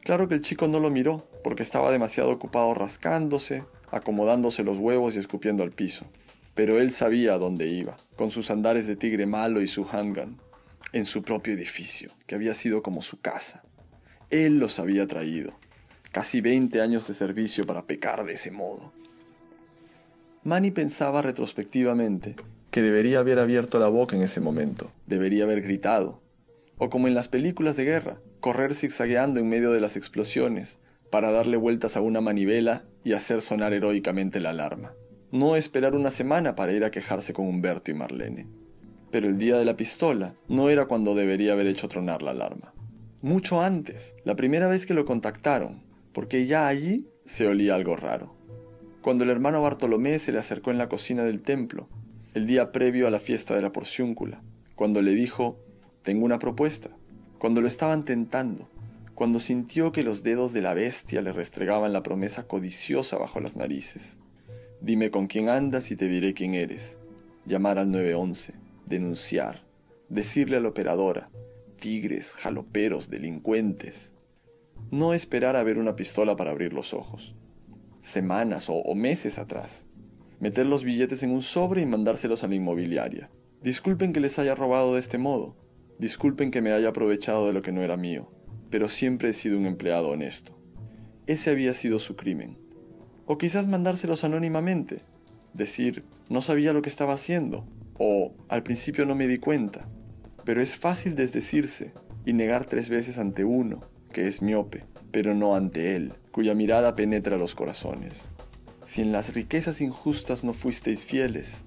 Claro 0.01 0.27
que 0.27 0.35
el 0.35 0.41
chico 0.41 0.67
no 0.67 0.79
lo 0.79 0.89
miró, 0.89 1.25
porque 1.43 1.63
estaba 1.63 1.91
demasiado 1.91 2.31
ocupado 2.31 2.73
rascándose, 2.73 3.63
acomodándose 3.91 4.63
los 4.63 4.77
huevos 4.77 5.15
y 5.15 5.19
escupiendo 5.19 5.63
al 5.63 5.71
piso. 5.71 6.05
Pero 6.55 6.79
él 6.79 6.91
sabía 6.91 7.33
a 7.33 7.37
dónde 7.37 7.67
iba, 7.67 7.95
con 8.15 8.29
sus 8.29 8.51
andares 8.51 8.85
de 8.85 8.95
tigre 8.95 9.25
malo 9.25 9.61
y 9.61 9.67
su 9.67 9.87
handgun, 9.89 10.39
en 10.91 11.05
su 11.05 11.23
propio 11.23 11.53
edificio, 11.53 12.11
que 12.27 12.35
había 12.35 12.53
sido 12.53 12.83
como 12.83 13.01
su 13.01 13.21
casa. 13.21 13.63
Él 14.29 14.59
los 14.59 14.79
había 14.79 15.07
traído. 15.07 15.53
Casi 16.11 16.41
20 16.41 16.81
años 16.81 17.07
de 17.07 17.13
servicio 17.13 17.65
para 17.65 17.85
pecar 17.85 18.25
de 18.25 18.33
ese 18.33 18.51
modo. 18.51 18.91
Manny 20.45 20.71
pensaba 20.71 21.21
retrospectivamente 21.21 22.35
que 22.69 22.81
debería 22.81 23.19
haber 23.19 23.39
abierto 23.39 23.79
la 23.79 23.87
boca 23.87 24.17
en 24.17 24.23
ese 24.23 24.41
momento, 24.41 24.91
debería 25.07 25.45
haber 25.45 25.61
gritado, 25.61 26.21
o 26.77 26.89
como 26.89 27.07
en 27.07 27.13
las 27.13 27.29
películas 27.29 27.77
de 27.77 27.85
guerra, 27.85 28.17
correr 28.41 28.75
zigzagueando 28.75 29.39
en 29.39 29.47
medio 29.47 29.71
de 29.71 29.79
las 29.79 29.95
explosiones, 29.95 30.79
para 31.09 31.31
darle 31.31 31.55
vueltas 31.55 31.95
a 31.95 32.01
una 32.01 32.19
manivela 32.19 32.81
y 33.05 33.13
hacer 33.13 33.41
sonar 33.41 33.71
heroicamente 33.71 34.41
la 34.41 34.49
alarma. 34.49 34.91
No 35.31 35.55
esperar 35.55 35.95
una 35.95 36.11
semana 36.11 36.55
para 36.55 36.73
ir 36.73 36.83
a 36.83 36.91
quejarse 36.91 37.31
con 37.31 37.47
Humberto 37.47 37.91
y 37.91 37.93
Marlene. 37.93 38.47
Pero 39.11 39.29
el 39.29 39.37
día 39.37 39.57
de 39.57 39.65
la 39.65 39.77
pistola 39.77 40.33
no 40.49 40.69
era 40.69 40.87
cuando 40.87 41.15
debería 41.15 41.53
haber 41.53 41.67
hecho 41.67 41.87
tronar 41.87 42.21
la 42.21 42.31
alarma. 42.31 42.73
mucho 43.21 43.61
antes, 43.61 44.15
la 44.25 44.35
primera 44.35 44.67
vez 44.67 44.85
que 44.85 44.93
lo 44.93 45.05
contactaron, 45.05 45.81
porque 46.11 46.45
ya 46.47 46.67
allí 46.67 47.07
se 47.25 47.47
olía 47.47 47.75
algo 47.75 47.95
raro. 47.95 48.33
Cuando 49.03 49.25
el 49.25 49.31
hermano 49.31 49.61
Bartolomé 49.61 50.17
se 50.17 50.31
le 50.31 50.39
acercó 50.39 50.71
en 50.71 50.77
la 50.77 50.87
cocina 50.87 51.25
del 51.25 51.41
templo, 51.41 51.89
el 52.35 52.47
día 52.47 52.71
previo 52.71 53.05
a 53.05 53.11
la 53.11 53.19
fiesta 53.19 53.53
de 53.53 53.61
la 53.61 53.73
porciúncula, 53.73 54.39
cuando 54.75 55.01
le 55.01 55.11
dijo, 55.11 55.57
tengo 56.03 56.23
una 56.23 56.39
propuesta, 56.39 56.89
cuando 57.37 57.59
lo 57.59 57.67
estaban 57.67 58.05
tentando, 58.05 58.69
cuando 59.13 59.41
sintió 59.41 59.91
que 59.91 60.03
los 60.03 60.23
dedos 60.23 60.53
de 60.53 60.61
la 60.61 60.73
bestia 60.73 61.21
le 61.21 61.33
restregaban 61.33 61.91
la 61.91 62.01
promesa 62.01 62.47
codiciosa 62.47 63.17
bajo 63.17 63.41
las 63.41 63.57
narices. 63.57 64.15
Dime 64.79 65.11
con 65.11 65.27
quién 65.27 65.49
andas 65.49 65.91
y 65.91 65.97
te 65.97 66.07
diré 66.07 66.33
quién 66.33 66.53
eres. 66.53 66.95
Llamar 67.45 67.79
al 67.79 67.91
911, 67.91 68.53
denunciar, 68.85 69.63
decirle 70.07 70.55
a 70.55 70.59
la 70.61 70.69
operadora, 70.69 71.27
tigres, 71.81 72.31
jaloperos, 72.35 73.09
delincuentes. 73.09 74.13
No 74.91 75.13
esperar 75.13 75.57
a 75.57 75.63
ver 75.63 75.77
una 75.77 75.97
pistola 75.97 76.37
para 76.37 76.51
abrir 76.51 76.71
los 76.71 76.93
ojos. 76.93 77.33
Semanas 78.03 78.67
o, 78.69 78.93
meses 78.93 79.39
atrás. 79.39 79.85
Meter 80.39 80.67
los 80.67 80.83
billetes 80.83 81.23
en 81.23 81.31
un 81.31 81.41
sobre 81.41 81.81
y 81.81 81.87
mandárselos 81.87 82.43
a 82.43 82.47
la 82.47 82.53
inmobiliaria. 82.53 83.31
Disculpen 83.63 84.13
que 84.13 84.19
les 84.19 84.37
haya 84.37 84.53
robado 84.53 84.93
de 84.93 84.99
este 84.99 85.17
modo. 85.17 85.55
Disculpen 85.97 86.51
que 86.51 86.61
me 86.61 86.71
haya 86.71 86.89
aprovechado 86.89 87.47
de 87.47 87.53
lo 87.53 87.63
que 87.63 87.71
no 87.71 87.81
era 87.81 87.97
mío 87.97 88.29
pero 88.73 88.89
siempre 88.89 89.29
he 89.29 89.33
sido 89.33 89.59
un 89.59 89.67
empleado 89.67 90.09
honesto. 90.09 90.51
Ese 91.27 91.51
había 91.51 91.75
sido 91.75 91.99
su 91.99 92.15
crimen. 92.15 92.57
O 93.27 93.37
quizás 93.37 93.67
mandárselos 93.67 94.23
anónimamente, 94.23 95.03
decir, 95.53 96.03
no 96.27 96.41
sabía 96.41 96.73
lo 96.73 96.81
que 96.81 96.89
estaba 96.89 97.13
haciendo, 97.13 97.65
o 97.99 98.33
al 98.49 98.63
principio 98.63 99.05
no 99.05 99.13
me 99.13 99.27
di 99.27 99.37
cuenta. 99.37 99.87
Pero 100.43 100.59
es 100.59 100.75
fácil 100.75 101.13
desdecirse 101.13 101.93
y 102.25 102.33
negar 102.33 102.65
tres 102.65 102.89
veces 102.89 103.19
ante 103.19 103.45
uno, 103.45 103.79
que 104.11 104.27
es 104.27 104.41
miope, 104.41 104.85
pero 105.11 105.35
no 105.35 105.55
ante 105.55 105.95
él, 105.95 106.11
cuya 106.33 106.55
mirada 106.55 106.95
penetra 106.95 107.37
los 107.37 107.53
corazones. 107.53 108.29
Si 108.83 109.03
en 109.03 109.11
las 109.11 109.33
riquezas 109.33 109.79
injustas 109.81 110.43
no 110.43 110.53
fuisteis 110.53 111.05
fieles, 111.05 111.63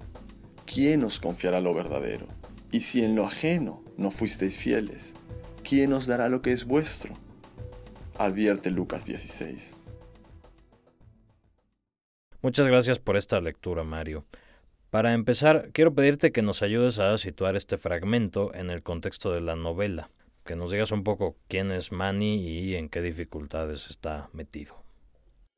¿quién 0.66 1.04
os 1.04 1.20
confiará 1.20 1.60
lo 1.60 1.72
verdadero? 1.72 2.26
Y 2.72 2.80
si 2.80 3.04
en 3.04 3.14
lo 3.14 3.24
ajeno 3.24 3.80
no 3.96 4.10
fuisteis 4.10 4.58
fieles, 4.58 5.14
¿quién 5.62 5.92
os 5.92 6.06
dará 6.06 6.28
lo 6.28 6.42
que 6.42 6.50
es 6.50 6.64
vuestro? 6.64 7.14
Advierte 8.18 8.72
Lucas 8.72 9.04
16. 9.04 9.76
Muchas 12.42 12.66
gracias 12.66 12.98
por 12.98 13.16
esta 13.16 13.40
lectura, 13.40 13.84
Mario. 13.84 14.26
Para 14.90 15.12
empezar, 15.12 15.70
quiero 15.72 15.94
pedirte 15.94 16.32
que 16.32 16.42
nos 16.42 16.62
ayudes 16.62 16.98
a 16.98 17.16
situar 17.18 17.54
este 17.54 17.78
fragmento 17.78 18.52
en 18.52 18.70
el 18.70 18.82
contexto 18.82 19.30
de 19.30 19.42
la 19.42 19.54
novela, 19.54 20.10
que 20.46 20.56
nos 20.56 20.70
digas 20.70 20.92
un 20.92 21.04
poco 21.04 21.36
quién 21.48 21.70
es 21.70 21.92
Manny 21.92 22.36
y 22.36 22.76
en 22.76 22.88
qué 22.88 23.02
dificultades 23.02 23.88
está 23.90 24.28
metido. 24.32 24.76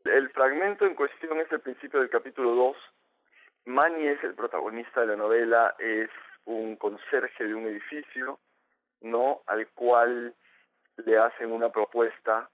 El 0.04 0.30
fragmento 0.30 0.86
en 0.86 0.94
cuestión 0.94 1.38
es 1.40 1.50
el 1.52 1.60
principio 1.60 2.00
del 2.00 2.10
capítulo 2.10 2.54
2. 2.54 2.76
Manny 3.66 4.08
es 4.08 4.24
el 4.24 4.34
protagonista 4.34 5.02
de 5.02 5.08
la 5.08 5.16
novela, 5.16 5.76
es 5.78 6.08
un 6.46 6.76
conserje 6.76 7.44
de 7.44 7.54
un 7.54 7.66
edificio 7.66 8.40
¿no? 9.00 9.42
Al 9.46 9.68
cual 9.68 10.34
le 10.96 11.18
hacen 11.18 11.52
una 11.52 11.70
propuesta 11.70 12.48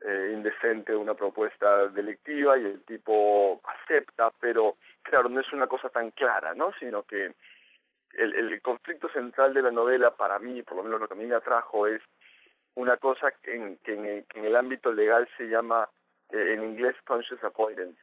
eh, 0.00 0.32
indecente, 0.34 0.94
una 0.94 1.14
propuesta 1.14 1.88
delictiva 1.88 2.58
y 2.58 2.64
el 2.64 2.84
tipo 2.84 3.60
acepta, 3.64 4.32
pero 4.40 4.76
claro, 5.02 5.28
no 5.28 5.40
es 5.40 5.52
una 5.52 5.66
cosa 5.66 5.88
tan 5.88 6.10
clara, 6.10 6.54
¿no? 6.54 6.72
Sino 6.78 7.04
que 7.04 7.34
el, 8.18 8.34
el 8.34 8.62
conflicto 8.62 9.08
central 9.08 9.54
de 9.54 9.62
la 9.62 9.70
novela 9.70 10.10
para 10.10 10.38
mí, 10.38 10.62
por 10.62 10.76
lo 10.76 10.84
menos 10.84 11.00
lo 11.00 11.08
que 11.08 11.14
a 11.14 11.16
mí 11.16 11.26
me 11.26 11.34
atrajo, 11.34 11.86
es 11.86 12.02
una 12.74 12.96
cosa 12.96 13.32
en, 13.44 13.76
que 13.78 13.94
en 13.94 14.06
el, 14.06 14.26
en 14.34 14.44
el 14.44 14.56
ámbito 14.56 14.92
legal 14.92 15.28
se 15.36 15.44
llama 15.48 15.88
eh, 16.30 16.54
en 16.54 16.64
inglés 16.64 16.96
conscious 17.06 17.42
avoidance, 17.44 18.00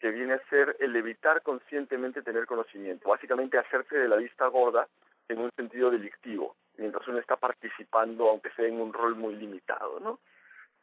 que 0.00 0.10
viene 0.10 0.34
a 0.34 0.48
ser 0.48 0.76
el 0.80 0.94
evitar 0.96 1.42
conscientemente 1.42 2.22
tener 2.22 2.46
conocimiento, 2.46 3.08
básicamente 3.08 3.58
hacerse 3.58 3.96
de 3.96 4.08
la 4.08 4.16
vista 4.16 4.46
gorda 4.46 4.86
en 5.28 5.40
un 5.40 5.50
sentido 5.56 5.90
delictivo 5.90 6.56
mientras 6.78 7.06
uno 7.08 7.18
está 7.18 7.36
participando, 7.36 8.30
aunque 8.30 8.50
sea 8.52 8.66
en 8.66 8.80
un 8.80 8.92
rol 8.92 9.16
muy 9.16 9.34
limitado, 9.34 10.00
¿no? 10.00 10.20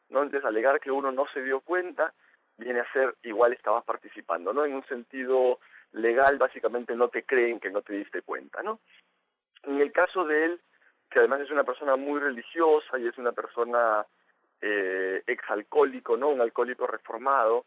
¿No? 0.10 0.22
Entonces, 0.22 0.46
alegar 0.46 0.80
que 0.80 0.92
uno 0.92 1.12
no 1.12 1.26
se 1.34 1.42
dio 1.42 1.62
cuenta 1.62 2.14
viene 2.58 2.82
a 2.82 2.92
ser 2.94 3.16
igual 3.24 3.54
estabas 3.54 3.84
participando, 3.84 4.54
¿no? 4.54 4.66
En 4.66 4.76
un 4.76 4.86
sentido 4.86 5.60
legal, 5.96 6.38
básicamente 6.38 6.96
no 6.96 7.10
te 7.10 7.24
creen 7.24 7.60
que 7.60 7.70
no 7.70 7.82
te 7.82 7.94
diste 7.94 8.22
cuenta, 8.22 8.62
¿no? 8.64 8.80
En 9.64 9.82
el 9.82 9.92
caso 9.92 10.26
de 10.26 10.46
él, 10.46 10.62
que 11.10 11.20
además 11.20 11.42
es 11.42 11.52
una 11.52 11.64
persona 11.64 11.96
muy 11.96 12.20
religiosa 12.20 13.00
y 13.00 13.08
es 13.08 13.18
una 13.18 13.32
persona 13.32 14.06
eh, 14.62 15.24
exalcohólico, 15.26 16.18
¿no? 16.18 16.30
Un 16.30 16.42
alcohólico 16.42 16.88
reformado, 16.88 17.66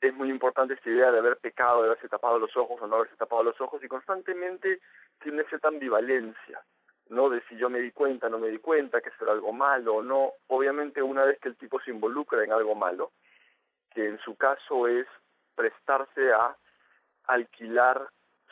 es 0.00 0.12
muy 0.14 0.30
importante 0.30 0.74
esta 0.74 0.90
idea 0.90 1.12
de 1.12 1.18
haber 1.18 1.36
pecado, 1.36 1.82
de 1.82 1.88
haberse 1.88 2.08
tapado 2.08 2.38
los 2.38 2.56
ojos 2.56 2.80
o 2.80 2.86
no 2.86 2.96
haberse 2.96 3.16
tapado 3.16 3.44
los 3.44 3.60
ojos 3.60 3.82
y 3.84 3.88
constantemente 3.88 4.80
tiene 5.20 5.42
esa 5.42 5.68
ambivalencia 5.68 6.60
no 7.12 7.28
de 7.28 7.42
si 7.48 7.56
yo 7.56 7.68
me 7.68 7.80
di 7.80 7.92
cuenta, 7.92 8.28
no 8.28 8.38
me 8.38 8.48
di 8.48 8.58
cuenta, 8.58 9.00
que 9.00 9.10
será 9.18 9.32
algo 9.32 9.52
malo 9.52 9.96
o 9.96 10.02
no. 10.02 10.32
Obviamente 10.48 11.02
una 11.02 11.24
vez 11.24 11.38
que 11.38 11.48
el 11.48 11.56
tipo 11.56 11.80
se 11.80 11.90
involucra 11.90 12.42
en 12.42 12.52
algo 12.52 12.74
malo, 12.74 13.12
que 13.90 14.08
en 14.08 14.18
su 14.20 14.34
caso 14.36 14.88
es 14.88 15.06
prestarse 15.54 16.32
a 16.32 16.56
alquilar, 17.26 18.08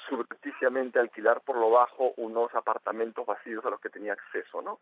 subrepticiamente 0.08 0.98
alquilar 0.98 1.40
por 1.42 1.56
lo 1.56 1.70
bajo 1.70 2.12
unos 2.16 2.54
apartamentos 2.54 3.26
vacíos 3.26 3.64
a 3.64 3.70
los 3.70 3.80
que 3.80 3.90
tenía 3.90 4.12
acceso, 4.12 4.62
¿no? 4.62 4.80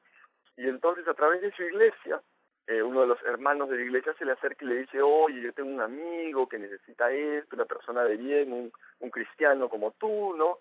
Y 0.56 0.68
entonces 0.68 1.06
a 1.06 1.14
través 1.14 1.40
de 1.40 1.52
su 1.52 1.62
iglesia, 1.62 2.20
eh, 2.66 2.82
uno 2.82 3.00
de 3.02 3.06
los 3.06 3.22
hermanos 3.22 3.70
de 3.70 3.76
la 3.76 3.82
iglesia 3.82 4.14
se 4.18 4.24
le 4.24 4.32
acerca 4.32 4.64
y 4.64 4.68
le 4.68 4.80
dice, 4.80 5.00
oye, 5.00 5.40
yo 5.40 5.52
tengo 5.52 5.70
un 5.70 5.80
amigo 5.80 6.48
que 6.48 6.58
necesita 6.58 7.10
esto, 7.10 7.56
una 7.56 7.64
persona 7.64 8.04
de 8.04 8.16
bien, 8.16 8.52
un, 8.52 9.10
cristiano 9.10 9.68
como 9.68 9.92
tú, 9.92 10.34
¿no? 10.36 10.58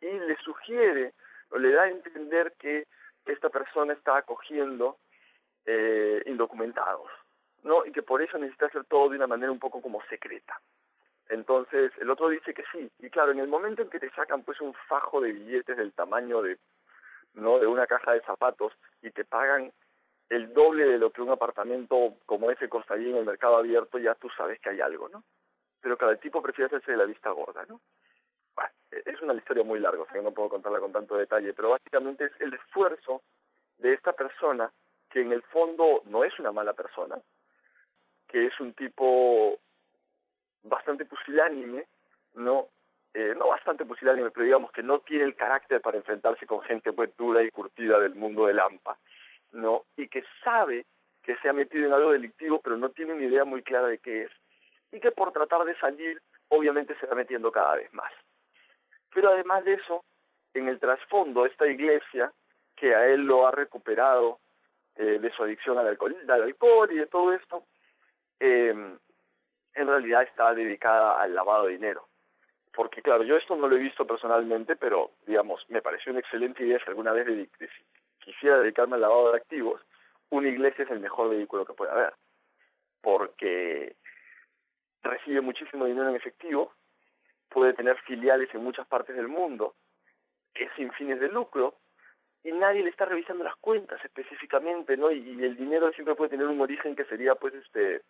Y 0.00 0.06
le 0.06 0.36
sugiere 0.36 1.14
le 1.56 1.72
da 1.72 1.84
a 1.84 1.90
entender 1.90 2.52
que 2.58 2.86
esta 3.24 3.48
persona 3.48 3.92
está 3.92 4.18
acogiendo 4.18 4.98
eh, 5.64 6.22
indocumentados, 6.26 7.10
¿no? 7.62 7.84
Y 7.86 7.92
que 7.92 8.02
por 8.02 8.22
eso 8.22 8.38
necesita 8.38 8.66
hacer 8.66 8.84
todo 8.84 9.08
de 9.08 9.16
una 9.16 9.26
manera 9.26 9.50
un 9.50 9.58
poco 9.58 9.80
como 9.80 10.02
secreta. 10.08 10.60
Entonces, 11.28 11.92
el 11.98 12.10
otro 12.10 12.28
dice 12.28 12.54
que 12.54 12.64
sí. 12.72 12.90
Y 12.98 13.10
claro, 13.10 13.32
en 13.32 13.40
el 13.40 13.48
momento 13.48 13.82
en 13.82 13.90
que 13.90 14.00
te 14.00 14.10
sacan 14.10 14.42
pues 14.42 14.60
un 14.60 14.74
fajo 14.88 15.20
de 15.20 15.32
billetes 15.32 15.76
del 15.76 15.92
tamaño 15.92 16.42
de, 16.42 16.58
¿no? 17.34 17.58
De 17.58 17.66
una 17.66 17.86
caja 17.86 18.12
de 18.12 18.20
zapatos 18.22 18.72
y 19.02 19.10
te 19.10 19.24
pagan 19.24 19.72
el 20.30 20.52
doble 20.52 20.84
de 20.84 20.98
lo 20.98 21.10
que 21.10 21.22
un 21.22 21.30
apartamento 21.30 22.14
como 22.26 22.50
ese 22.50 22.68
costaría 22.68 23.10
en 23.10 23.16
el 23.16 23.24
mercado 23.24 23.56
abierto, 23.56 23.98
ya 23.98 24.14
tú 24.14 24.28
sabes 24.36 24.60
que 24.60 24.70
hay 24.70 24.80
algo, 24.80 25.08
¿no? 25.08 25.24
Pero 25.80 25.96
cada 25.96 26.16
tipo 26.16 26.42
prefiere 26.42 26.66
hacerse 26.66 26.92
de 26.92 26.98
la 26.98 27.04
vista 27.04 27.30
gorda, 27.30 27.64
¿no? 27.66 27.80
es 28.90 29.20
una 29.20 29.34
historia 29.34 29.64
muy 29.64 29.80
larga, 29.80 30.02
o 30.02 30.08
sea, 30.10 30.22
no 30.22 30.32
puedo 30.32 30.48
contarla 30.48 30.80
con 30.80 30.92
tanto 30.92 31.16
detalle, 31.16 31.52
pero 31.52 31.70
básicamente 31.70 32.24
es 32.24 32.32
el 32.40 32.54
esfuerzo 32.54 33.22
de 33.78 33.92
esta 33.92 34.12
persona 34.12 34.70
que 35.10 35.20
en 35.20 35.32
el 35.32 35.42
fondo 35.42 36.02
no 36.06 36.24
es 36.24 36.38
una 36.38 36.52
mala 36.52 36.72
persona, 36.72 37.16
que 38.26 38.46
es 38.46 38.60
un 38.60 38.74
tipo 38.74 39.58
bastante 40.68 41.04
pusilánime, 41.04 41.86
no 42.34 42.68
eh, 43.14 43.34
no 43.36 43.48
bastante 43.48 43.84
pusilánime, 43.84 44.30
pero 44.30 44.44
digamos 44.44 44.70
que 44.70 44.82
no 44.82 45.00
tiene 45.00 45.24
el 45.24 45.34
carácter 45.34 45.80
para 45.80 45.96
enfrentarse 45.96 46.46
con 46.46 46.60
gente 46.62 46.92
pues 46.92 47.16
dura 47.16 47.42
y 47.42 47.50
curtida 47.50 47.98
del 47.98 48.14
mundo 48.14 48.46
del 48.46 48.60
AMPA, 48.60 48.98
¿no? 49.52 49.84
Y 49.96 50.08
que 50.08 50.22
sabe 50.44 50.84
que 51.22 51.36
se 51.38 51.48
ha 51.48 51.52
metido 51.52 51.86
en 51.86 51.92
algo 51.92 52.12
delictivo, 52.12 52.60
pero 52.60 52.76
no 52.76 52.90
tiene 52.90 53.14
una 53.14 53.24
idea 53.24 53.44
muy 53.44 53.62
clara 53.62 53.88
de 53.88 53.98
qué 53.98 54.24
es. 54.24 54.30
Y 54.92 55.00
que 55.00 55.10
por 55.10 55.32
tratar 55.32 55.64
de 55.64 55.74
salir, 55.76 56.20
obviamente 56.48 56.96
se 57.00 57.06
va 57.06 57.14
metiendo 57.14 57.50
cada 57.50 57.76
vez 57.76 57.92
más. 57.92 58.12
Pero 59.12 59.30
además 59.30 59.64
de 59.64 59.74
eso, 59.74 60.04
en 60.54 60.68
el 60.68 60.78
trasfondo, 60.78 61.46
esta 61.46 61.66
iglesia, 61.66 62.32
que 62.76 62.94
a 62.94 63.06
él 63.06 63.22
lo 63.22 63.46
ha 63.46 63.50
recuperado 63.50 64.38
eh, 64.96 65.18
de 65.18 65.30
su 65.32 65.42
adicción 65.42 65.78
al 65.78 65.88
alcohol, 65.88 66.16
al 66.28 66.42
alcohol 66.42 66.92
y 66.92 66.98
de 66.98 67.06
todo 67.06 67.32
esto, 67.32 67.64
eh, 68.38 68.96
en 69.78 69.88
realidad 69.88 70.22
está 70.22 70.54
dedicada 70.54 71.20
al 71.20 71.34
lavado 71.34 71.66
de 71.66 71.72
dinero. 71.72 72.08
Porque 72.74 73.02
claro, 73.02 73.24
yo 73.24 73.36
esto 73.36 73.56
no 73.56 73.68
lo 73.68 73.76
he 73.76 73.80
visto 73.80 74.06
personalmente, 74.06 74.76
pero 74.76 75.12
digamos, 75.26 75.64
me 75.68 75.82
pareció 75.82 76.12
una 76.12 76.20
excelente 76.20 76.64
idea 76.64 76.78
si 76.78 76.88
alguna 76.88 77.12
vez 77.12 77.26
quisiera 78.18 78.58
dedicarme 78.58 78.94
al 78.94 79.00
lavado 79.00 79.32
de 79.32 79.38
activos, 79.38 79.80
una 80.30 80.48
iglesia 80.48 80.84
es 80.84 80.90
el 80.90 81.00
mejor 81.00 81.30
vehículo 81.30 81.64
que 81.64 81.72
puede 81.72 81.90
haber. 81.90 82.14
Porque 83.00 83.96
recibe 85.02 85.40
muchísimo 85.40 85.86
dinero 85.86 86.08
en 86.08 86.16
efectivo, 86.16 86.72
puede 87.48 87.72
tener 87.72 87.96
filiales 88.02 88.48
en 88.54 88.62
muchas 88.62 88.86
partes 88.86 89.16
del 89.16 89.28
mundo, 89.28 89.74
es 90.54 90.70
sin 90.76 90.92
fines 90.92 91.20
de 91.20 91.28
lucro, 91.28 91.74
y 92.44 92.52
nadie 92.52 92.82
le 92.82 92.90
está 92.90 93.04
revisando 93.04 93.44
las 93.44 93.56
cuentas 93.56 94.02
específicamente, 94.04 94.96
¿no? 94.96 95.10
Y, 95.10 95.42
el 95.42 95.56
dinero 95.56 95.90
siempre 95.92 96.14
puede 96.14 96.30
tener 96.30 96.46
un 96.46 96.60
origen 96.60 96.94
que 96.94 97.04
sería, 97.04 97.34
pues, 97.34 97.54
este, 97.54 98.02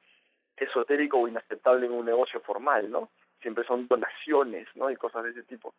esotérico 0.61 1.19
o 1.19 1.29
inaceptable 1.29 1.87
en 1.87 1.93
un 1.93 2.07
negocio 2.07 2.41
formal, 2.41 2.91
¿no? 2.91 3.11
Siempre 3.41 3.65
son 3.65 3.87
donaciones, 3.87 4.67
¿no? 4.75 4.91
Y 4.91 4.97
cosas 4.97 5.25
de 5.25 5.31
ese 5.31 5.43
tipo. 5.45 5.75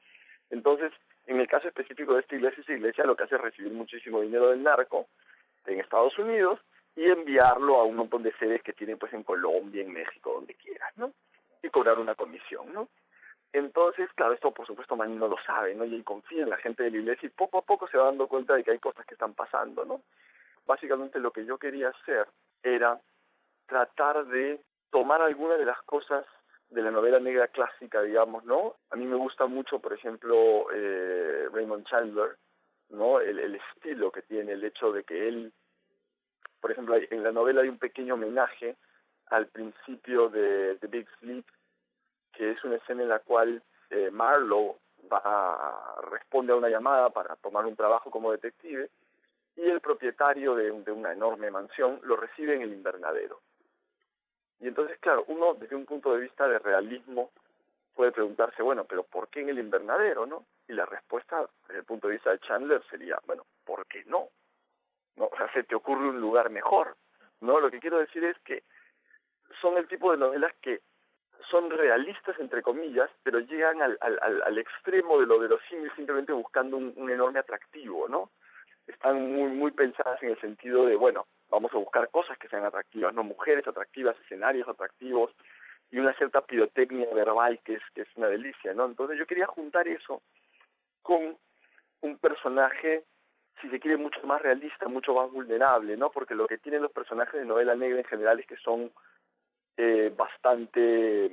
Entonces, 0.50 0.91
en 1.27 1.39
el 1.39 1.48
caso 1.48 1.67
específico 1.67 2.13
de 2.13 2.21
esta 2.21 2.36
iglesia, 2.36 2.62
esa 2.62 2.74
iglesia 2.74 3.03
lo 3.03 3.15
que 3.15 3.24
hace 3.24 3.36
es 3.36 3.41
recibir 3.41 3.71
muchísimo 3.71 4.21
dinero 4.21 4.50
del 4.50 4.63
narco, 4.63 5.07
en 5.69 5.79
Estados 5.79 6.17
Unidos 6.17 6.59
y 6.95 7.05
enviarlo 7.05 7.77
a 7.77 7.83
un 7.83 7.95
montón 7.95 8.24
de 8.24 8.33
sedes 8.33 8.62
que 8.63 8.74
tienen 8.74 8.98
pues 8.98 9.13
en 9.13 9.24
Colombia, 9.24 9.81
en 9.83 9.93
México, 9.93 10.33
donde 10.33 10.55
quieras, 10.55 10.91
¿no? 10.98 11.13
Y 11.62 11.69
cobrar 11.69 12.00
una 12.00 12.15
comisión, 12.15 12.74
¿no? 12.74 12.89
Entonces, 13.53 14.09
claro, 14.15 14.33
esto 14.33 14.51
por 14.51 14.67
supuesto 14.67 14.95
Manny 14.95 15.15
no 15.15 15.27
lo 15.27 15.38
sabe, 15.45 15.75
¿no? 15.75 15.86
Y 15.86 15.95
él 15.95 16.03
confía 16.03 16.43
en 16.43 16.50
la 16.50 16.57
gente 16.57 16.83
de 16.83 16.91
la 16.91 16.98
iglesia 16.98 17.27
y 17.27 17.29
poco 17.29 17.59
a 17.59 17.62
poco 17.62 17.88
se 17.88 17.98
va 17.98 18.05
dando 18.05 18.27
cuenta 18.27 18.55
de 18.55 18.63
que 18.63 18.71
hay 18.71 18.79
cosas 18.79 19.05
que 19.05 19.15
están 19.15 19.33
pasando, 19.33 19.86
¿no? 19.86 20.01
Básicamente 20.65 21.19
lo 21.19 21.31
que 21.31 21.45
yo 21.45 21.57
quería 21.57 21.89
hacer 21.89 22.27
era 22.62 23.00
tratar 23.65 24.25
de 24.27 24.59
tomar 24.91 25.22
algunas 25.22 25.60
de 25.60 25.65
las 25.65 25.81
cosas 25.84 26.25
de 26.69 26.81
la 26.81 26.91
novela 26.91 27.19
negra 27.19 27.48
clásica, 27.48 28.01
digamos, 28.01 28.46
¿no? 28.46 28.75
A 28.91 28.96
mí 28.96 29.05
me 29.05 29.15
gusta 29.15 29.48
mucho, 29.48 29.79
por 29.79 29.93
ejemplo, 29.93 30.67
eh, 30.74 31.48
Raymond 31.51 31.88
Chandler, 31.88 32.38
¿no? 32.89 33.19
El, 33.19 33.55
estilo 33.55 34.12
que 34.12 34.22
tiene, 34.22 34.53
el 34.53 34.63
hecho 34.63 34.91
de 34.91 35.03
que 35.03 35.27
él, 35.27 35.51
por 36.62 36.72
ejemplo, 36.72 36.96
en 36.96 37.24
la 37.24 37.31
novela 37.31 37.62
hay 37.62 37.69
un 37.69 37.79
pequeño 37.79 38.13
homenaje 38.15 38.75
al 39.27 39.48
principio 39.48 40.29
de 40.29 40.77
The 40.79 40.88
Big 40.88 41.08
Sleep, 41.19 41.46
que 42.34 42.51
es 42.51 42.63
una 42.63 42.75
escena 42.75 43.03
en 43.03 43.10
la 43.10 43.19
cual 43.19 43.63
eh, 43.89 44.10
Marlowe 44.12 44.77
va 45.12 45.22
a, 45.24 46.01
responde 46.12 46.53
a 46.53 46.58
una 46.58 46.69
llamada 46.69 47.10
para 47.10 47.36
tomar 47.38 47.65
un 47.65 47.75
trabajo 47.75 48.12
como 48.12 48.31
detective 48.31 48.89
y 49.55 49.62
el 49.62 49.81
propietario 49.81 50.55
de, 50.55 50.72
de 50.72 50.91
una 50.91 51.13
enorme 51.13 51.50
mansión 51.51 52.00
lo 52.03 52.15
recibe 52.15 52.55
en 52.55 52.62
el 52.62 52.74
invernadero. 52.74 53.41
Y 54.59 54.67
entonces, 54.67 54.97
claro, 54.99 55.23
uno 55.27 55.53
desde 55.53 55.75
un 55.75 55.85
punto 55.85 56.13
de 56.13 56.21
vista 56.21 56.47
de 56.47 56.59
realismo 56.59 57.31
puede 57.95 58.11
preguntarse, 58.11 58.61
bueno, 58.61 58.85
pero 58.85 59.03
¿por 59.03 59.27
qué 59.29 59.41
en 59.41 59.49
el 59.49 59.59
invernadero, 59.59 60.25
no? 60.25 60.45
Y 60.67 60.73
la 60.73 60.85
respuesta 60.85 61.47
desde 61.67 61.79
el 61.79 61.85
punto 61.85 62.07
de 62.07 62.13
vista 62.13 62.31
de 62.31 62.39
Chandler 62.39 62.81
sería, 62.89 63.19
bueno, 63.25 63.45
¿por 63.65 63.85
qué 63.87 64.03
no? 64.05 64.29
¿No? 65.15 65.25
O 65.25 65.37
sea, 65.37 65.51
se 65.53 65.63
te 65.63 65.75
ocurre 65.75 66.09
un 66.09 66.21
lugar 66.21 66.49
mejor, 66.49 66.95
¿no? 67.41 67.59
Lo 67.59 67.69
que 67.71 67.79
quiero 67.79 67.99
decir 67.99 68.23
es 68.23 68.37
que 68.39 68.63
son 69.61 69.77
el 69.77 69.87
tipo 69.87 70.11
de 70.11 70.17
novelas 70.17 70.53
que 70.61 70.81
son 71.49 71.69
realistas, 71.69 72.37
entre 72.39 72.61
comillas, 72.61 73.09
pero 73.23 73.39
llegan 73.39 73.81
al, 73.81 73.97
al, 74.01 74.41
al 74.43 74.57
extremo 74.57 75.19
de 75.19 75.25
lo 75.25 75.39
verosímil 75.39 75.91
simplemente 75.95 76.33
buscando 76.33 76.77
un, 76.77 76.93
un 76.95 77.09
enorme 77.09 77.39
atractivo, 77.39 78.07
¿no? 78.07 78.29
Están 78.87 79.21
muy, 79.33 79.49
muy 79.51 79.71
pensadas 79.71 80.21
en 80.23 80.29
el 80.29 80.41
sentido 80.41 80.85
de, 80.85 80.95
bueno, 80.95 81.27
vamos 81.50 81.74
a 81.74 81.77
buscar 81.77 82.10
cosas 82.10 82.38
que 82.38 82.48
sean 82.48 82.65
atractivas, 82.65 83.13
no 83.13 83.24
mujeres 83.24 83.68
atractivas, 83.68 84.20
escenarios 84.20 84.68
atractivos 84.68 85.32
y 85.91 86.00
una 86.00 86.13
cierta 86.13 86.41
pirotecnia 86.41 87.08
verbal 87.13 87.60
que 87.63 87.75
es 87.75 87.82
que 87.94 88.01
es 88.01 88.08
una 88.15 88.27
delicia, 88.27 88.74
¿no? 88.74 88.86
Entonces 88.86 89.18
yo 89.18 89.25
quería 89.25 89.48
juntar 89.48 89.88
eso 89.88 90.22
con 91.01 91.38
un 92.01 92.18
personaje 92.18 93.03
si 93.62 93.70
se 93.70 93.79
quiere 93.79 93.98
mucho 93.98 94.22
más 94.24 94.41
realista, 94.41 94.88
mucho 94.88 95.13
más 95.13 95.29
vulnerable, 95.32 95.98
¿no? 95.98 96.10
Porque 96.12 96.36
lo 96.36 96.48
que 96.48 96.60
tienen 96.60 96.82
los 96.82 96.91
personajes 96.91 97.34
de 97.34 97.46
novela 97.46 97.75
negra 97.75 98.00
en 98.00 98.06
general 98.06 98.39
es 98.39 98.48
que 98.48 98.56
son 98.58 98.91
eh, 99.75 100.13
bastante 100.15 101.32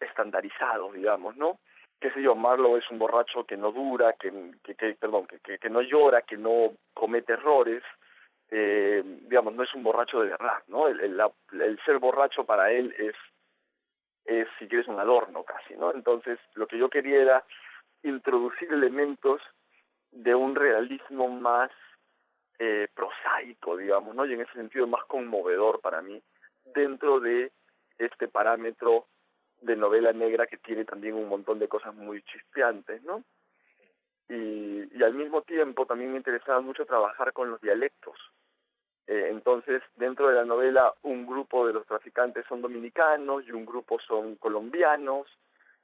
estandarizados, 0.00 0.94
digamos, 0.94 1.36
¿no? 1.36 1.58
Qué 2.00 2.10
sé 2.12 2.22
yo, 2.22 2.34
Marlowe 2.36 2.78
es 2.78 2.90
un 2.90 2.98
borracho 2.98 3.44
que 3.44 3.56
no 3.56 3.72
dura, 3.72 4.14
que, 4.14 4.32
que, 4.62 4.94
perdón, 4.94 5.26
que, 5.26 5.58
que 5.58 5.70
no 5.70 5.82
llora, 5.82 6.22
que 6.22 6.36
no 6.36 6.72
comete 6.94 7.32
errores, 7.32 7.82
eh, 8.50 9.02
digamos, 9.04 9.54
no 9.54 9.62
es 9.62 9.74
un 9.74 9.82
borracho 9.82 10.20
de 10.20 10.30
verdad, 10.30 10.62
¿no? 10.68 10.88
El, 10.88 11.20
ser 11.84 11.98
borracho 11.98 12.44
para 12.44 12.70
él 12.72 12.94
es, 12.98 13.14
es, 14.24 14.48
si 14.58 14.66
quieres, 14.68 14.88
un 14.88 14.98
adorno 14.98 15.44
casi, 15.44 15.74
¿no? 15.74 15.92
Entonces, 15.92 16.38
lo 16.54 16.66
que 16.66 16.78
yo 16.78 16.88
quería 16.88 17.20
era 17.20 17.44
introducir 18.02 18.72
elementos 18.72 19.42
de 20.10 20.34
un 20.34 20.54
realismo 20.54 21.28
más 21.28 21.70
eh, 22.58 22.88
prosaico, 22.94 23.76
digamos, 23.76 24.14
¿no? 24.14 24.24
Y 24.24 24.32
en 24.32 24.40
ese 24.40 24.52
sentido 24.54 24.86
más 24.86 25.04
conmovedor 25.04 25.80
para 25.80 26.00
mí, 26.00 26.22
dentro 26.74 27.20
de 27.20 27.52
este 27.98 28.28
parámetro 28.28 29.06
de 29.60 29.76
novela 29.76 30.12
negra 30.12 30.46
que 30.46 30.56
tiene 30.56 30.84
también 30.84 31.14
un 31.14 31.28
montón 31.28 31.58
de 31.58 31.68
cosas 31.68 31.94
muy 31.94 32.22
chispeantes, 32.22 33.02
¿no? 33.02 33.24
Y 34.30 35.02
al 35.02 35.14
mismo 35.14 35.42
tiempo 35.42 35.86
también 35.86 36.12
me 36.12 36.18
interesaba 36.18 36.60
mucho 36.60 36.84
trabajar 36.84 37.32
con 37.32 37.50
los 37.50 37.60
dialectos, 37.60 38.18
eh, 39.08 39.28
entonces, 39.30 39.82
dentro 39.96 40.28
de 40.28 40.34
la 40.34 40.44
novela, 40.44 40.92
un 41.02 41.26
grupo 41.26 41.66
de 41.66 41.72
los 41.72 41.86
traficantes 41.86 42.44
son 42.46 42.60
dominicanos 42.60 43.42
y 43.46 43.52
un 43.52 43.64
grupo 43.64 43.98
son 44.06 44.36
colombianos, 44.36 45.26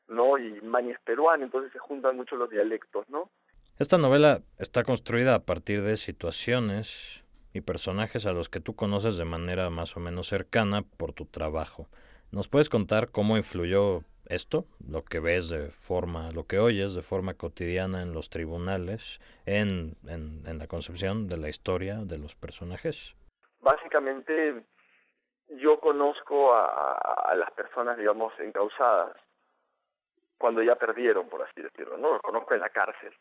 ¿no? 0.09 0.37
Y 0.37 0.61
Mani 0.61 0.91
es 0.91 1.01
peruano, 1.01 1.43
entonces 1.43 1.73
se 1.73 1.79
juntan 1.79 2.17
mucho 2.17 2.37
los 2.37 2.51
dialectos, 2.51 3.09
¿no? 3.09 3.31
Esta 3.79 3.97
novela 3.97 4.43
está 4.59 4.85
construida 4.85 5.35
a 5.35 5.39
partir 5.41 5.81
de 5.81 5.97
situaciones 5.97 7.25
y 7.55 7.63
personajes 7.63 8.27
a 8.27 8.35
los 8.35 8.51
que 8.51 8.61
tú 8.61 8.77
conoces 8.77 9.17
de 9.17 9.25
manera 9.25 9.71
más 9.71 9.97
o 9.97 10.01
menos 10.01 10.27
cercana 10.27 10.83
por 10.83 11.15
tu 11.15 11.25
trabajo. 11.25 11.89
¿Nos 12.31 12.49
puedes 12.49 12.69
contar 12.69 13.11
cómo 13.11 13.39
influyó 13.39 14.03
esto, 14.29 14.65
lo 14.87 15.05
que 15.05 15.21
ves 15.21 15.49
de 15.49 15.71
forma, 15.71 16.31
lo 16.33 16.47
que 16.47 16.59
oyes 16.59 16.95
de 16.95 17.03
forma 17.03 17.35
cotidiana 17.35 18.03
en 18.03 18.13
los 18.13 18.31
tribunales, 18.31 19.21
en, 19.47 19.97
en, 20.09 20.43
en 20.47 20.59
la 20.59 20.67
concepción 20.67 21.29
de 21.29 21.37
la 21.37 21.49
historia 21.49 21.97
de 22.05 22.19
los 22.19 22.35
personajes? 22.35 23.17
Básicamente, 23.61 24.65
yo 25.49 25.81
conozco 25.81 26.55
a, 26.55 26.95
a 27.31 27.35
las 27.35 27.51
personas, 27.53 27.97
digamos, 27.99 28.33
encausadas 28.41 29.17
cuando 30.39 30.63
ya 30.63 30.77
perdieron, 30.77 31.29
por 31.29 31.43
así 31.43 31.63
decirlo, 31.63 31.97
¿no? 31.97 32.13
Los 32.13 32.23
conozco 32.23 32.55
en 32.55 32.61
la 32.61 32.69
cárcel. 32.69 33.15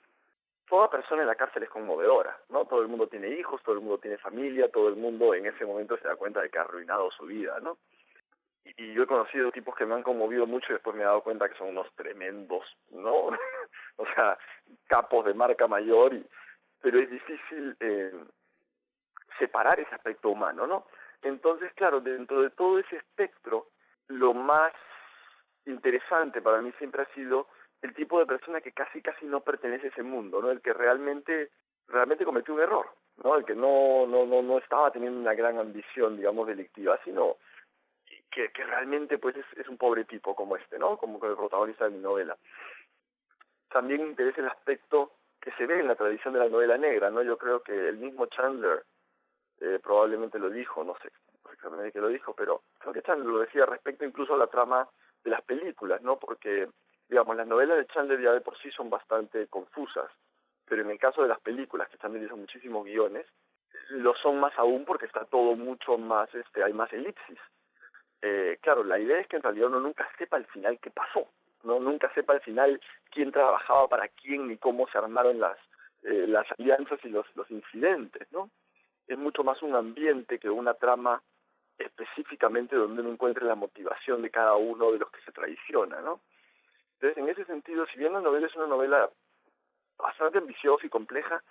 Toda 0.68 0.90
persona 0.90 1.22
en 1.22 1.28
la 1.28 1.36
cárcel 1.36 1.64
es 1.64 1.70
conmovedora, 1.70 2.38
¿no? 2.50 2.66
Todo 2.66 2.82
el 2.82 2.88
mundo 2.88 3.08
tiene 3.08 3.30
hijos, 3.30 3.62
todo 3.64 3.76
el 3.76 3.82
mundo 3.82 3.98
tiene 4.00 4.18
familia, 4.18 4.70
todo 4.72 4.90
el 4.90 4.96
mundo 4.96 5.34
en 5.34 5.46
ese 5.46 5.66
momento 5.66 5.98
se 5.98 6.08
da 6.08 6.16
cuenta 6.16 6.42
de 6.42 6.50
que 6.50 6.58
ha 6.58 6.62
arruinado 6.62 7.12
su 7.12 7.26
vida, 7.26 7.60
¿no? 7.62 7.78
Y 8.66 8.94
yo 8.94 9.04
he 9.04 9.08
conocido 9.08 9.52
tipos 9.52 9.76
que 9.76 9.86
me 9.86 9.96
han 9.96 10.04
conmovido 10.04 10.48
mucho 10.48 10.68
y 10.70 10.74
después 10.74 10.96
me 10.96 11.04
he 11.04 11.06
dado 11.06 11.22
cuenta 11.22 11.50
que 11.50 11.58
son 11.58 11.70
unos 11.70 11.92
tremendos, 11.96 12.66
¿no? 12.92 13.28
o 13.98 14.06
sea, 14.16 14.38
capos 14.88 15.26
de 15.26 15.34
marca 15.34 15.68
mayor, 15.68 16.14
y, 16.14 16.26
pero 16.82 17.00
es 17.00 17.10
difícil 17.10 17.76
eh, 17.80 18.14
separar 19.38 19.80
ese 19.80 19.94
aspecto 19.94 20.30
humano, 20.30 20.66
¿no? 20.66 20.86
Entonces, 21.22 21.72
claro, 21.74 22.02
dentro 22.02 22.42
de 22.42 22.50
todo 22.52 22.80
ese 22.80 22.98
espectro, 22.98 23.68
lo 24.08 24.34
más 24.34 24.74
interesante 25.66 26.42
para 26.42 26.62
mí 26.62 26.74
siempre 26.78 27.04
ha 27.04 27.14
sido 27.14 27.48
el 27.82 27.94
tipo 27.94 28.20
de 28.20 28.26
persona 28.26 28.62
que 28.62 28.72
casi 28.72 29.02
casi 29.02 29.26
no 29.26 29.42
pertenece 29.42 29.88
a 29.88 29.90
ese 29.90 30.04
mundo, 30.04 30.42
¿no? 30.42 30.52
El 30.52 30.62
que 30.62 30.74
realmente 30.74 31.52
realmente 31.88 32.26
cometió 32.26 32.54
un 32.54 32.62
error, 32.62 32.90
¿no? 33.24 33.36
El 33.36 33.46
que 33.46 33.56
no 33.56 34.06
no 34.08 34.26
no 34.26 34.42
no 34.42 34.58
estaba 34.58 34.92
teniendo 34.92 35.20
una 35.20 35.34
gran 35.34 35.58
ambición, 35.58 36.18
digamos, 36.18 36.48
delictiva, 36.48 37.00
sino 37.04 37.38
que, 38.34 38.50
que 38.50 38.64
realmente 38.64 39.18
pues 39.18 39.36
es, 39.38 39.46
es 39.58 39.68
un 39.68 39.78
pobre 39.78 40.06
tipo 40.06 40.36
como 40.36 40.58
este, 40.58 40.80
¿no? 40.80 40.98
Como 40.98 41.24
el 41.26 41.36
protagonista 41.36 41.86
de 41.86 41.92
mi 41.92 42.00
novela. 42.00 42.36
También 43.70 44.02
me 44.02 44.10
interesa 44.10 44.42
el 44.42 44.48
aspecto 44.48 45.12
que 45.40 45.52
se 45.52 45.66
ve 45.66 45.80
en 45.80 45.88
la 45.88 45.96
tradición 45.96 46.34
de 46.34 46.40
la 46.40 46.50
novela 46.50 46.78
negra, 46.78 47.10
¿no? 47.10 47.22
Yo 47.22 47.38
creo 47.38 47.62
que 47.62 47.90
el 47.90 47.98
mismo 47.98 48.26
Chandler 48.28 48.84
eh, 49.60 49.80
probablemente 49.82 50.40
lo 50.40 50.50
dijo, 50.50 50.84
no 50.84 50.96
sé 51.02 51.10
exactamente 51.44 51.92
qué 51.92 52.00
lo 52.00 52.08
dijo, 52.08 52.34
pero 52.34 52.64
creo 52.80 52.94
que 52.94 53.02
Chandler 53.04 53.28
lo 53.28 53.40
decía 53.40 53.66
respecto 53.66 54.06
incluso 54.06 54.34
a 54.34 54.38
la 54.38 54.48
trama 54.48 54.88
de 55.24 55.32
las 55.32 55.42
películas, 55.44 56.02
¿no? 56.02 56.18
Porque, 56.18 56.68
digamos, 57.08 57.36
las 57.36 57.48
novelas 57.48 57.78
de 57.78 57.88
Chandler 57.88 58.20
ya 58.22 58.32
de 58.32 58.42
por 58.42 58.58
sí 58.58 58.72
son 58.72 58.90
bastante 58.90 59.48
confusas, 59.48 60.10
pero 60.66 60.82
en 60.82 60.90
el 60.90 60.98
caso 60.98 61.22
de 61.22 61.28
las 61.28 61.40
películas, 61.42 61.90
que 61.90 61.98
Chandler 61.98 62.24
hizo 62.24 62.38
muchísimos 62.38 62.86
guiones, 62.86 63.26
lo 63.90 64.16
son 64.16 64.40
más 64.40 64.58
aún 64.58 64.86
porque 64.86 65.06
está 65.06 65.26
todo 65.26 65.56
mucho 65.56 65.98
más, 65.98 66.34
este, 66.34 66.64
hay 66.64 66.74
más 66.74 66.92
elipsis 66.94 67.40
eh, 68.26 68.58
claro, 68.62 68.86
la 68.86 68.98
idea 68.98 69.20
es 69.20 69.28
que 69.28 69.36
en 69.36 69.44
realidad 69.44 69.68
uno 69.68 69.82
nunca 69.82 70.10
sepa 70.18 70.38
al 70.38 70.46
final 70.46 70.80
qué 70.80 70.90
pasó, 70.90 71.28
no 71.64 71.78
nunca 71.82 72.10
sepa 72.14 72.32
al 72.32 72.40
final 72.40 72.80
quién 73.12 73.34
trabajaba 73.34 73.90
para 73.90 74.08
quién 74.08 74.48
ni 74.48 74.56
cómo 74.56 74.88
se 74.88 74.98
armaron 74.98 75.42
las 75.42 75.58
eh, 76.04 76.26
las 76.28 76.48
alianzas 76.58 77.00
y 77.04 77.10
los 77.10 77.26
los 77.36 77.52
incidentes, 77.52 78.32
¿no? 78.32 78.50
Es 79.08 79.18
mucho 79.18 79.44
más 79.44 79.62
un 79.62 79.76
ambiente 79.76 80.40
que 80.40 80.50
una 80.50 80.74
trama 80.74 81.22
específicamente 81.78 82.78
donde 82.78 83.02
uno 83.02 83.12
encuentre 83.12 83.44
la 83.46 83.56
motivación 83.56 84.22
de 84.22 84.30
cada 84.30 84.56
uno 84.56 84.94
de 84.94 85.00
los 85.00 85.12
que 85.12 85.22
se 85.22 85.34
traiciona, 85.34 86.00
¿no? 86.00 86.22
Entonces, 86.94 87.18
en 87.18 87.28
ese 87.28 87.44
sentido, 87.44 87.86
si 87.88 88.00
bien 88.00 88.14
la 88.14 88.22
novela 88.22 88.48
es 88.48 88.56
una 88.56 88.68
novela 88.68 89.10
bastante 89.98 90.38
ambiciosa 90.38 90.86
y 90.86 90.90
compleja, 90.90 91.44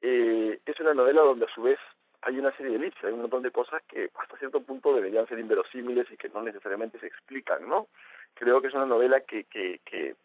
eh, 0.00 0.58
es 0.66 0.80
una 0.80 0.94
novela 0.94 1.22
donde 1.22 1.46
a 1.46 1.54
su 1.54 1.62
vez 1.62 1.78
hay 2.24 2.38
una 2.38 2.56
serie 2.56 2.72
de 2.72 2.78
elipses, 2.78 3.04
hay 3.04 3.12
un 3.12 3.22
montón 3.22 3.42
de 3.42 3.50
cosas 3.50 3.82
que 3.88 4.10
hasta 4.14 4.38
cierto 4.38 4.62
punto 4.62 4.94
deberían 4.94 5.26
ser 5.26 5.38
inverosímiles 5.38 6.10
y 6.10 6.16
que 6.16 6.28
no 6.30 6.42
necesariamente 6.42 6.98
se 6.98 7.06
explican, 7.06 7.68
¿no? 7.68 7.88
Creo 8.34 8.60
que 8.60 8.68
es 8.68 8.74
una 8.74 8.86
novela 8.86 9.20
que, 9.20 9.44
que, 9.44 9.80
que, 9.84 10.16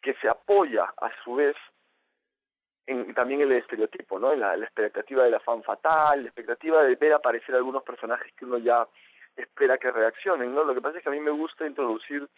que 0.00 0.14
se 0.14 0.28
apoya 0.28 0.84
a 0.84 1.10
su 1.24 1.36
vez 1.36 1.56
en, 2.86 3.14
también 3.14 3.40
el 3.40 3.52
estereotipo, 3.52 4.18
¿no? 4.18 4.34
La, 4.34 4.56
la 4.56 4.64
expectativa 4.64 5.24
de 5.24 5.30
la 5.30 5.40
fan 5.40 5.62
fatal, 5.62 6.22
la 6.22 6.28
expectativa 6.28 6.82
de 6.82 6.96
ver 6.96 7.14
aparecer 7.14 7.54
algunos 7.54 7.82
personajes 7.82 8.32
que 8.34 8.44
uno 8.44 8.58
ya 8.58 8.86
espera 9.36 9.78
que 9.78 9.90
reaccionen, 9.90 10.54
¿no? 10.54 10.64
Lo 10.64 10.74
que 10.74 10.82
pasa 10.82 10.98
es 10.98 11.02
que 11.02 11.08
a 11.08 11.12
mí 11.12 11.20
me 11.20 11.30
gusta 11.30 11.66
introducir 11.66 12.28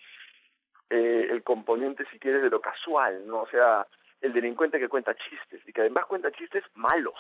eh, 0.91 1.29
el 1.31 1.43
componente, 1.43 2.05
si 2.13 2.19
quieres, 2.19 2.43
de 2.43 2.51
lo 2.51 2.61
casual, 2.61 3.27
¿no? 3.27 3.43
O 3.43 3.49
sea, 3.49 3.87
el 4.21 4.33
delincuente 4.33 4.79
que 4.79 4.89
cuenta 4.89 5.17
chistes 5.17 5.61
y 5.67 5.73
que 5.73 5.81
además 5.81 6.07
cuenta 6.07 6.31
chistes 6.31 6.63
malos, 6.75 7.19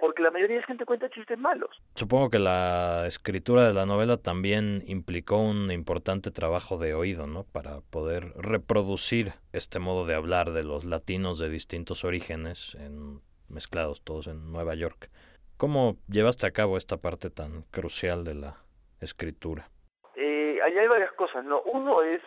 porque 0.00 0.22
la 0.22 0.30
mayoría 0.30 0.56
de 0.56 0.62
gente 0.62 0.84
cuenta 0.84 1.08
chistes 1.10 1.38
malos. 1.38 1.70
Supongo 1.94 2.30
que 2.30 2.38
la 2.38 3.04
escritura 3.06 3.66
de 3.66 3.72
la 3.72 3.86
novela 3.86 4.16
también 4.16 4.82
implicó 4.86 5.38
un 5.38 5.70
importante 5.70 6.30
trabajo 6.30 6.78
de 6.78 6.94
oído, 6.94 7.26
¿no? 7.26 7.44
Para 7.44 7.80
poder 7.90 8.32
reproducir 8.36 9.32
este 9.52 9.78
modo 9.78 10.06
de 10.06 10.14
hablar 10.14 10.52
de 10.52 10.64
los 10.64 10.84
latinos 10.84 11.38
de 11.38 11.48
distintos 11.48 12.04
orígenes, 12.04 12.74
en, 12.76 13.20
mezclados 13.48 14.02
todos 14.02 14.26
en 14.26 14.52
Nueva 14.52 14.74
York. 14.74 15.08
¿Cómo 15.56 15.96
llevaste 16.08 16.46
a 16.46 16.50
cabo 16.50 16.76
esta 16.76 16.98
parte 16.98 17.30
tan 17.30 17.62
crucial 17.70 18.24
de 18.24 18.34
la 18.34 18.56
escritura? 19.00 19.70
Eh, 20.14 20.58
ahí 20.62 20.76
hay 20.76 20.88
varias 20.88 21.12
cosas, 21.12 21.44
¿no? 21.44 21.62
Uno 21.62 22.02
es 22.02 22.20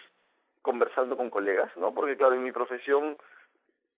conversando 0.62 1.16
con 1.16 1.30
colegas, 1.30 1.72
¿no? 1.78 1.94
Porque 1.94 2.18
claro, 2.18 2.36
en 2.36 2.44
mi 2.44 2.52
profesión 2.52 3.18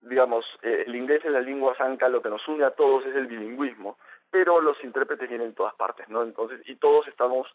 digamos, 0.01 0.45
eh, 0.63 0.83
el 0.87 0.95
inglés 0.95 1.23
es 1.23 1.31
la 1.31 1.41
lengua 1.41 1.75
franca, 1.75 2.09
lo 2.09 2.21
que 2.21 2.29
nos 2.29 2.47
une 2.47 2.63
a 2.63 2.71
todos 2.71 3.05
es 3.05 3.15
el 3.15 3.27
bilingüismo, 3.27 3.97
pero 4.29 4.61
los 4.61 4.81
intérpretes 4.83 5.29
vienen 5.29 5.49
en 5.49 5.55
todas 5.55 5.75
partes, 5.75 6.07
¿no? 6.09 6.23
Entonces, 6.23 6.61
y 6.65 6.75
todos 6.75 7.07
estamos 7.07 7.47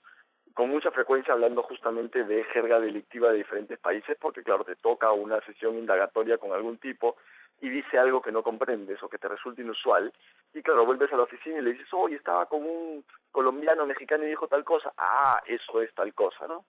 con 0.55 0.71
mucha 0.71 0.91
frecuencia 0.91 1.35
hablando 1.35 1.63
justamente 1.63 2.25
de 2.25 2.45
jerga 2.45 2.81
delictiva 2.81 3.31
de 3.31 3.39
diferentes 3.39 3.79
países, 3.79 4.17
porque 4.21 4.43
claro, 4.43 4.65
te 4.65 4.77
toca 4.77 5.13
una 5.13 5.41
sesión 5.43 5.75
indagatoria 5.75 6.39
con 6.39 6.53
algún 6.53 6.79
tipo 6.79 7.17
y 7.61 7.69
dice 7.69 7.99
algo 7.99 8.23
que 8.23 8.33
no 8.33 8.43
comprendes 8.43 9.03
o 9.03 9.09
que 9.09 9.19
te 9.19 9.29
resulta 9.29 9.63
inusual, 9.63 10.13
y 10.55 10.63
claro, 10.63 10.87
vuelves 10.87 11.13
a 11.13 11.17
la 11.17 11.25
oficina 11.25 11.59
y 11.59 11.63
le 11.63 11.73
dices, 11.73 11.89
oye, 11.93 12.17
estaba 12.17 12.47
con 12.47 12.63
un 12.63 13.05
colombiano, 13.33 13.87
mexicano 13.87 14.25
y 14.25 14.29
dijo 14.29 14.49
tal 14.49 14.65
cosa, 14.65 14.93
ah, 14.97 15.43
eso 15.47 15.83
es 15.83 15.93
tal 15.95 16.15
cosa, 16.15 16.47
¿no? 16.47 16.65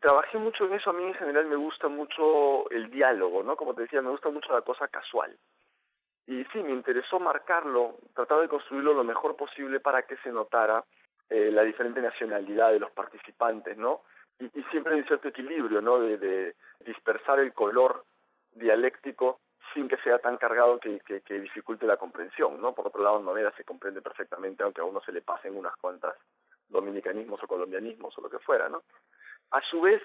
Trabajé 0.00 0.38
mucho 0.38 0.66
en 0.66 0.74
eso, 0.74 0.90
a 0.90 0.92
mí 0.92 1.04
en 1.04 1.14
general 1.14 1.46
me 1.46 1.56
gusta 1.56 1.88
mucho 1.88 2.68
el 2.70 2.90
diálogo, 2.90 3.42
¿no? 3.42 3.56
Como 3.56 3.74
te 3.74 3.82
decía, 3.82 4.02
me 4.02 4.10
gusta 4.10 4.30
mucho 4.30 4.52
la 4.52 4.62
cosa 4.62 4.88
casual. 4.88 5.36
Y 6.26 6.44
sí, 6.46 6.62
me 6.62 6.72
interesó 6.72 7.20
marcarlo, 7.20 7.96
tratar 8.14 8.40
de 8.40 8.48
construirlo 8.48 8.94
lo 8.94 9.04
mejor 9.04 9.36
posible 9.36 9.80
para 9.80 10.02
que 10.02 10.16
se 10.18 10.32
notara 10.32 10.84
eh, 11.28 11.50
la 11.52 11.62
diferente 11.62 12.00
nacionalidad 12.00 12.72
de 12.72 12.80
los 12.80 12.90
participantes, 12.90 13.76
¿no? 13.76 14.02
Y, 14.38 14.46
y 14.46 14.62
siempre 14.70 14.94
hay 14.94 15.04
cierto 15.04 15.28
equilibrio, 15.28 15.80
¿no? 15.80 16.00
De, 16.00 16.18
de, 16.18 16.54
dispersar 16.80 17.40
el 17.40 17.52
color 17.52 18.04
dialéctico 18.52 19.40
sin 19.74 19.88
que 19.88 19.96
sea 19.98 20.18
tan 20.18 20.36
cargado 20.36 20.78
que, 20.78 21.00
que, 21.00 21.20
que 21.20 21.40
dificulte 21.40 21.86
la 21.86 21.96
comprensión, 21.96 22.60
¿no? 22.60 22.74
Por 22.74 22.86
otro 22.86 23.02
lado, 23.02 23.20
manera 23.20 23.52
se 23.56 23.64
comprende 23.64 24.02
perfectamente, 24.02 24.62
aunque 24.62 24.80
a 24.80 24.84
uno 24.84 25.00
se 25.00 25.12
le 25.12 25.22
pasen 25.22 25.56
unas 25.56 25.76
cuantas 25.76 26.14
dominicanismos 26.68 27.42
o 27.42 27.46
colombianismos 27.46 28.16
o 28.16 28.20
lo 28.20 28.30
que 28.30 28.38
fuera, 28.38 28.68
¿no? 28.68 28.82
A 29.50 29.60
su 29.62 29.80
vez, 29.80 30.02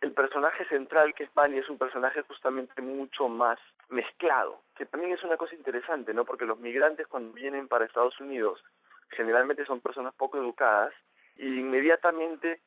el 0.00 0.12
personaje 0.12 0.64
central, 0.66 1.14
que 1.14 1.24
es 1.24 1.30
Manny, 1.36 1.58
es 1.58 1.68
un 1.68 1.78
personaje 1.78 2.22
justamente 2.22 2.82
mucho 2.82 3.28
más 3.28 3.58
mezclado, 3.88 4.62
que 4.76 4.86
también 4.86 5.12
es 5.12 5.22
una 5.22 5.36
cosa 5.36 5.54
interesante, 5.54 6.12
¿no? 6.12 6.24
Porque 6.24 6.46
los 6.46 6.58
migrantes 6.58 7.06
cuando 7.06 7.32
vienen 7.32 7.68
para 7.68 7.84
Estados 7.84 8.18
Unidos 8.20 8.62
generalmente 9.10 9.64
son 9.66 9.80
personas 9.80 10.14
poco 10.14 10.38
educadas 10.38 10.92
e 11.36 11.46
inmediatamente 11.46 12.60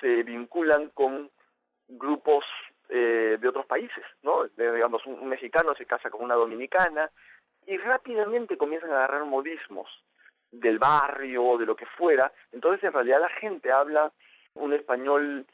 se 0.00 0.22
vinculan 0.22 0.90
con 0.90 1.30
grupos 1.88 2.44
eh, 2.88 3.38
de 3.40 3.48
otros 3.48 3.66
países, 3.66 4.04
¿no? 4.22 4.44
digamos, 4.56 5.04
un, 5.06 5.28
mexicano 5.28 5.74
se 5.74 5.86
casa 5.86 6.10
con 6.10 6.22
una 6.22 6.34
dominicana 6.34 7.10
y 7.66 7.76
rápidamente 7.78 8.56
comienzan 8.56 8.90
a 8.90 8.96
agarrar 8.96 9.24
modismos 9.24 9.88
del 10.50 10.78
barrio 10.78 11.44
o 11.44 11.58
de 11.58 11.66
lo 11.66 11.76
que 11.76 11.86
fuera. 11.86 12.32
Entonces, 12.52 12.84
en 12.84 12.92
realidad, 12.92 13.20
la 13.20 13.28
gente 13.30 13.72
habla 13.72 14.12
un 14.54 14.72
español 14.72 15.46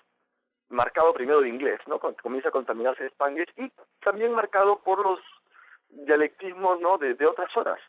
marcado 0.68 1.12
primero 1.12 1.40
de 1.40 1.48
inglés, 1.48 1.80
¿no? 1.86 1.98
Comienza 1.98 2.48
a 2.48 2.52
contaminarse 2.52 3.02
de 3.02 3.10
spanglish 3.10 3.52
y 3.56 3.70
también 4.02 4.32
marcado 4.32 4.78
por 4.80 5.02
los 5.04 5.20
dialectismos, 5.88 6.80
¿no? 6.80 6.98
De, 6.98 7.14
otras 7.26 7.50
zonas. 7.52 7.80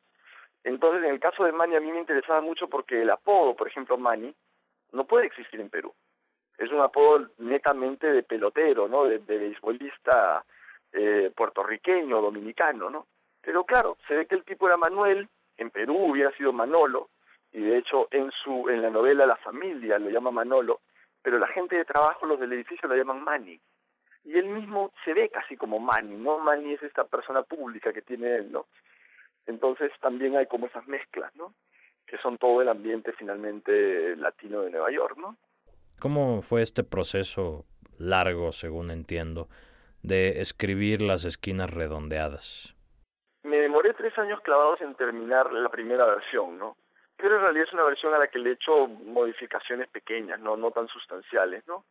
Entonces, 0.63 1.03
en 1.03 1.11
el 1.11 1.19
caso 1.19 1.43
de 1.43 1.51
Mani 1.51 1.75
a 1.75 1.79
mí 1.79 1.91
me 1.91 1.99
interesaba 1.99 2.41
mucho 2.41 2.67
porque 2.67 3.01
el 3.01 3.09
apodo, 3.09 3.55
por 3.55 3.67
ejemplo, 3.67 3.97
Mani, 3.97 4.33
no 4.91 5.05
puede 5.05 5.27
existir 5.27 5.59
en 5.59 5.69
Perú. 5.69 5.93
Es 6.57 6.71
un 6.71 6.81
apodo 6.81 7.29
netamente 7.37 8.11
de 8.11 8.23
pelotero, 8.23 8.87
¿no? 8.87 9.05
De, 9.05 9.19
de 9.19 9.37
beisbolista 9.37 10.43
eh, 10.91 11.31
puertorriqueño, 11.35 12.21
dominicano, 12.21 12.89
¿no? 12.89 13.07
Pero 13.41 13.63
claro, 13.63 13.97
se 14.07 14.15
ve 14.15 14.25
que 14.25 14.35
el 14.35 14.43
tipo 14.43 14.67
era 14.67 14.77
Manuel, 14.77 15.27
en 15.57 15.69
Perú 15.69 15.97
hubiera 15.97 16.31
sido 16.33 16.51
Manolo, 16.53 17.09
y 17.51 17.61
de 17.61 17.77
hecho 17.77 18.07
en 18.11 18.31
su 18.31 18.69
en 18.69 18.81
la 18.81 18.89
novela 18.89 19.25
La 19.25 19.35
familia 19.37 19.97
lo 19.99 20.09
llama 20.09 20.31
Manolo, 20.31 20.81
pero 21.21 21.39
la 21.39 21.47
gente 21.47 21.75
de 21.75 21.85
trabajo, 21.85 22.25
los 22.25 22.39
del 22.39 22.53
edificio, 22.53 22.87
lo 22.87 22.95
llaman 22.95 23.23
Manny. 23.23 23.59
Y 24.23 24.37
él 24.37 24.45
mismo 24.45 24.91
se 25.03 25.13
ve 25.13 25.29
casi 25.29 25.57
como 25.57 25.79
Manny, 25.79 26.15
¿no? 26.15 26.39
Manny 26.39 26.73
es 26.73 26.83
esta 26.83 27.03
persona 27.03 27.43
pública 27.43 27.91
que 27.91 28.01
tiene 28.01 28.35
él, 28.35 28.51
¿no? 28.51 28.67
Entonces 29.47 29.91
también 29.99 30.35
hay 30.37 30.45
como 30.45 30.67
esas 30.67 30.87
mezclas, 30.87 31.35
¿no? 31.35 31.53
Que 32.05 32.17
son 32.17 32.37
todo 32.37 32.61
el 32.61 32.69
ambiente 32.69 33.13
finalmente 33.13 34.15
latino 34.15 34.61
de 34.61 34.71
Nueva 34.71 34.91
York, 34.91 35.17
¿no? 35.17 35.37
¿Cómo 35.99 36.41
fue 36.41 36.61
este 36.61 36.83
proceso 36.83 37.65
largo, 37.97 38.51
según 38.51 38.91
entiendo, 38.91 39.47
de 40.01 40.41
escribir 40.41 41.01
las 41.01 41.25
esquinas 41.25 41.71
redondeadas? 41.71 42.75
Me 43.43 43.57
demoré 43.57 43.93
tres 43.93 44.17
años 44.17 44.39
clavados 44.41 44.81
en 44.81 44.95
terminar 44.95 45.51
la 45.51 45.69
primera 45.69 46.05
versión, 46.05 46.57
¿no? 46.57 46.77
Pero 47.21 47.35
en 47.35 47.41
realidad 47.41 47.67
es 47.67 47.73
una 47.73 47.83
versión 47.83 48.13
a 48.13 48.19
la 48.19 48.27
que 48.27 48.39
le 48.39 48.49
he 48.49 48.53
hecho 48.53 48.87
modificaciones 48.87 49.87
pequeñas, 49.89 50.39
no, 50.39 50.57
no 50.57 50.71
tan 50.71 50.87
sustanciales, 50.87 51.65
¿no? 51.67 51.85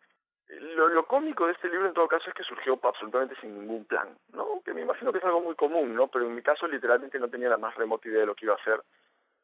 Lo, 0.49 0.89
lo 0.89 1.07
cómico 1.07 1.47
de 1.47 1.53
este 1.53 1.69
libro 1.69 1.87
en 1.87 1.95
todo 1.95 2.09
caso 2.09 2.29
es 2.29 2.35
que 2.35 2.43
surgió 2.43 2.79
absolutamente 2.83 3.37
sin 3.41 3.57
ningún 3.57 3.85
plan, 3.85 4.09
¿no? 4.33 4.61
Que 4.65 4.75
me 4.75 4.81
imagino 4.81 5.13
que 5.13 5.19
es 5.19 5.25
algo 5.25 5.41
muy 5.41 5.55
común, 5.55 5.95
¿no? 5.95 6.09
Pero 6.09 6.27
en 6.27 6.35
mi 6.35 6.43
caso 6.43 6.67
literalmente 6.67 7.21
no 7.21 7.29
tenía 7.29 7.49
la 7.49 7.57
más 7.57 7.77
remota 7.77 8.09
idea 8.09 8.21
de 8.21 8.27
lo 8.27 8.35
que 8.35 8.47
iba 8.47 8.55
a 8.55 8.59
hacer. 8.59 8.83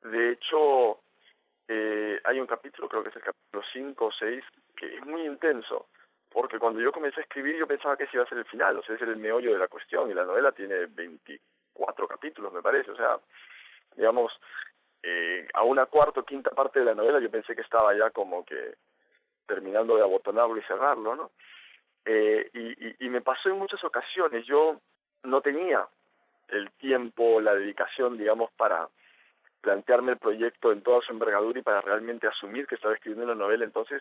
De 0.02 0.32
hecho, 0.32 0.98
eh, 1.68 2.20
hay 2.24 2.40
un 2.40 2.46
capítulo, 2.46 2.88
creo 2.88 3.04
que 3.04 3.10
es 3.10 3.16
el 3.16 3.22
capítulo 3.22 3.62
5 3.72 4.04
o 4.04 4.12
6, 4.12 4.44
que 4.76 4.96
es 4.96 5.06
muy 5.06 5.24
intenso, 5.24 5.86
porque 6.30 6.58
cuando 6.58 6.80
yo 6.80 6.90
comencé 6.90 7.20
a 7.20 7.22
escribir 7.22 7.56
yo 7.56 7.66
pensaba 7.66 7.96
que 7.96 8.04
ese 8.04 8.16
iba 8.16 8.24
a 8.24 8.28
ser 8.28 8.38
el 8.38 8.44
final, 8.44 8.76
o 8.76 8.82
sea, 8.82 8.96
ese 8.96 9.04
era 9.04 9.12
el 9.12 9.18
meollo 9.18 9.52
de 9.52 9.58
la 9.58 9.68
cuestión, 9.68 10.10
y 10.10 10.14
la 10.14 10.24
novela 10.24 10.50
tiene 10.52 10.86
24 10.86 12.08
capítulos, 12.08 12.52
me 12.52 12.62
parece, 12.62 12.90
o 12.90 12.96
sea, 12.96 13.18
digamos, 13.96 14.32
eh, 15.02 15.46
a 15.54 15.62
una 15.62 15.86
cuarta 15.86 16.20
o 16.20 16.24
quinta 16.24 16.50
parte 16.50 16.80
de 16.80 16.86
la 16.86 16.94
novela 16.94 17.20
yo 17.20 17.30
pensé 17.30 17.54
que 17.54 17.62
estaba 17.62 17.96
ya 17.96 18.10
como 18.10 18.44
que 18.44 18.74
terminando 19.46 19.96
de 19.96 20.02
abotonarlo 20.02 20.56
y 20.56 20.62
cerrarlo, 20.62 21.14
¿no? 21.14 21.30
Eh, 22.04 22.50
y, 22.52 22.88
y, 22.88 22.96
y 23.00 23.08
me 23.08 23.20
pasó 23.20 23.48
en 23.48 23.58
muchas 23.58 23.82
ocasiones, 23.84 24.44
yo 24.46 24.80
no 25.22 25.40
tenía 25.40 25.86
el 26.48 26.70
tiempo, 26.72 27.40
la 27.40 27.54
dedicación, 27.54 28.16
digamos, 28.16 28.50
para 28.52 28.88
plantearme 29.60 30.12
el 30.12 30.18
proyecto 30.18 30.70
en 30.70 30.82
toda 30.82 31.00
su 31.00 31.12
envergadura 31.12 31.58
y 31.58 31.62
para 31.62 31.80
realmente 31.80 32.28
asumir 32.28 32.66
que 32.66 32.76
estaba 32.76 32.94
escribiendo 32.94 33.24
una 33.24 33.34
novela, 33.34 33.64
entonces 33.64 34.00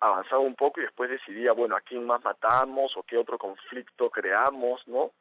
avanzaba 0.00 0.40
un 0.40 0.54
poco 0.54 0.80
y 0.80 0.84
después 0.84 1.10
decidía, 1.10 1.52
bueno, 1.52 1.76
a 1.76 1.80
quién 1.80 2.06
más 2.06 2.22
matamos 2.24 2.96
o 2.96 3.02
qué 3.02 3.16
otro 3.18 3.38
conflicto 3.38 4.10
creamos, 4.10 4.86
¿no? 4.88 5.12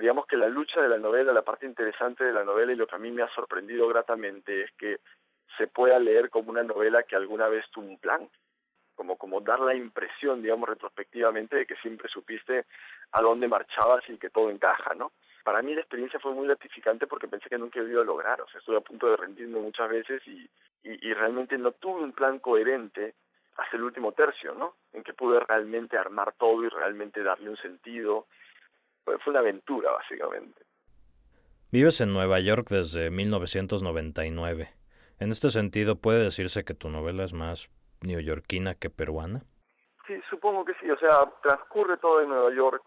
Digamos 0.00 0.26
que 0.26 0.36
la 0.36 0.48
lucha 0.48 0.80
de 0.80 0.88
la 0.88 0.98
novela, 0.98 1.32
la 1.32 1.42
parte 1.42 1.66
interesante 1.66 2.24
de 2.24 2.32
la 2.32 2.42
novela 2.42 2.72
y 2.72 2.76
lo 2.76 2.86
que 2.86 2.96
a 2.96 2.98
mí 2.98 3.10
me 3.10 3.22
ha 3.22 3.28
sorprendido 3.34 3.86
gratamente 3.86 4.62
es 4.62 4.72
que 4.72 5.00
se 5.58 5.66
pueda 5.66 5.98
leer 5.98 6.30
como 6.30 6.50
una 6.50 6.62
novela 6.62 7.02
que 7.02 7.16
alguna 7.16 7.48
vez 7.48 7.64
tuvo 7.70 7.86
un 7.86 7.98
plan, 7.98 8.28
como, 8.94 9.16
como 9.16 9.40
dar 9.40 9.60
la 9.60 9.74
impresión, 9.74 10.42
digamos, 10.42 10.68
retrospectivamente 10.68 11.56
de 11.56 11.66
que 11.66 11.76
siempre 11.76 12.08
supiste 12.08 12.64
a 13.12 13.20
dónde 13.20 13.46
marchabas 13.46 14.02
y 14.08 14.16
que 14.16 14.30
todo 14.30 14.50
encaja, 14.50 14.94
¿no? 14.94 15.12
Para 15.44 15.62
mí 15.62 15.74
la 15.74 15.80
experiencia 15.80 16.20
fue 16.20 16.32
muy 16.32 16.46
gratificante 16.46 17.06
porque 17.06 17.28
pensé 17.28 17.48
que 17.48 17.58
nunca 17.58 17.80
había 17.80 18.02
lograr, 18.02 18.40
o 18.40 18.48
sea, 18.48 18.60
estuve 18.60 18.78
a 18.78 18.82
punto 18.82 19.08
de 19.10 19.16
rendirme 19.16 19.58
muchas 19.58 19.88
veces 19.88 20.22
y, 20.26 20.48
y 20.82 21.12
realmente 21.12 21.58
no 21.58 21.72
tuve 21.72 22.02
un 22.02 22.12
plan 22.12 22.38
coherente 22.38 23.14
hasta 23.56 23.76
el 23.76 23.82
último 23.82 24.12
tercio, 24.12 24.54
¿no? 24.54 24.76
En 24.92 25.02
que 25.02 25.12
pude 25.12 25.40
realmente 25.40 25.98
armar 25.98 26.32
todo 26.38 26.64
y 26.64 26.68
realmente 26.68 27.22
darle 27.22 27.50
un 27.50 27.56
sentido 27.58 28.26
fue 29.04 29.18
una 29.26 29.40
aventura, 29.40 29.92
básicamente. 29.92 30.62
Vives 31.72 32.00
en 32.00 32.12
Nueva 32.12 32.40
York 32.40 32.66
desde 32.68 33.10
1999. 33.10 34.70
En 35.20 35.30
este 35.30 35.50
sentido, 35.50 35.96
¿puede 35.96 36.24
decirse 36.24 36.64
que 36.64 36.74
tu 36.74 36.88
novela 36.88 37.24
es 37.24 37.32
más 37.32 37.70
neoyorquina 38.02 38.74
que 38.74 38.90
peruana? 38.90 39.42
Sí, 40.06 40.14
supongo 40.28 40.64
que 40.64 40.74
sí. 40.80 40.90
O 40.90 40.98
sea, 40.98 41.30
transcurre 41.42 41.98
todo 41.98 42.22
en 42.22 42.28
Nueva 42.28 42.52
York 42.54 42.82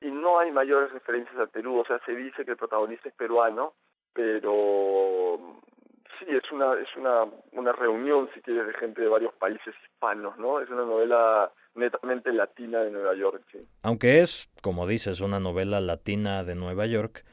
y 0.00 0.10
no 0.10 0.38
hay 0.38 0.50
mayores 0.50 0.92
referencias 0.92 1.36
a 1.38 1.46
Perú. 1.46 1.80
O 1.80 1.84
sea, 1.84 2.00
se 2.06 2.12
dice 2.12 2.44
que 2.44 2.52
el 2.52 2.56
protagonista 2.56 3.08
es 3.08 3.14
peruano, 3.14 3.74
pero 4.14 5.60
sí, 6.18 6.26
es 6.28 6.50
una, 6.52 6.74
es 6.80 6.88
una, 6.96 7.24
una 7.52 7.72
reunión, 7.72 8.28
si 8.34 8.40
quieres, 8.40 8.66
de 8.66 8.74
gente 8.74 9.02
de 9.02 9.08
varios 9.08 9.32
países 9.34 9.74
hispanos, 9.84 10.36
¿no? 10.38 10.60
Es 10.60 10.68
una 10.70 10.84
novela 10.84 11.52
netamente 11.74 12.32
latina 12.32 12.80
de 12.80 12.90
Nueva 12.90 13.14
York. 13.14 13.42
Sí. 13.50 13.58
Aunque 13.82 14.20
es, 14.20 14.50
como 14.60 14.86
dices, 14.86 15.20
una 15.20 15.40
novela 15.40 15.80
latina 15.80 16.44
de 16.44 16.54
Nueva 16.54 16.86
York, 16.86 17.24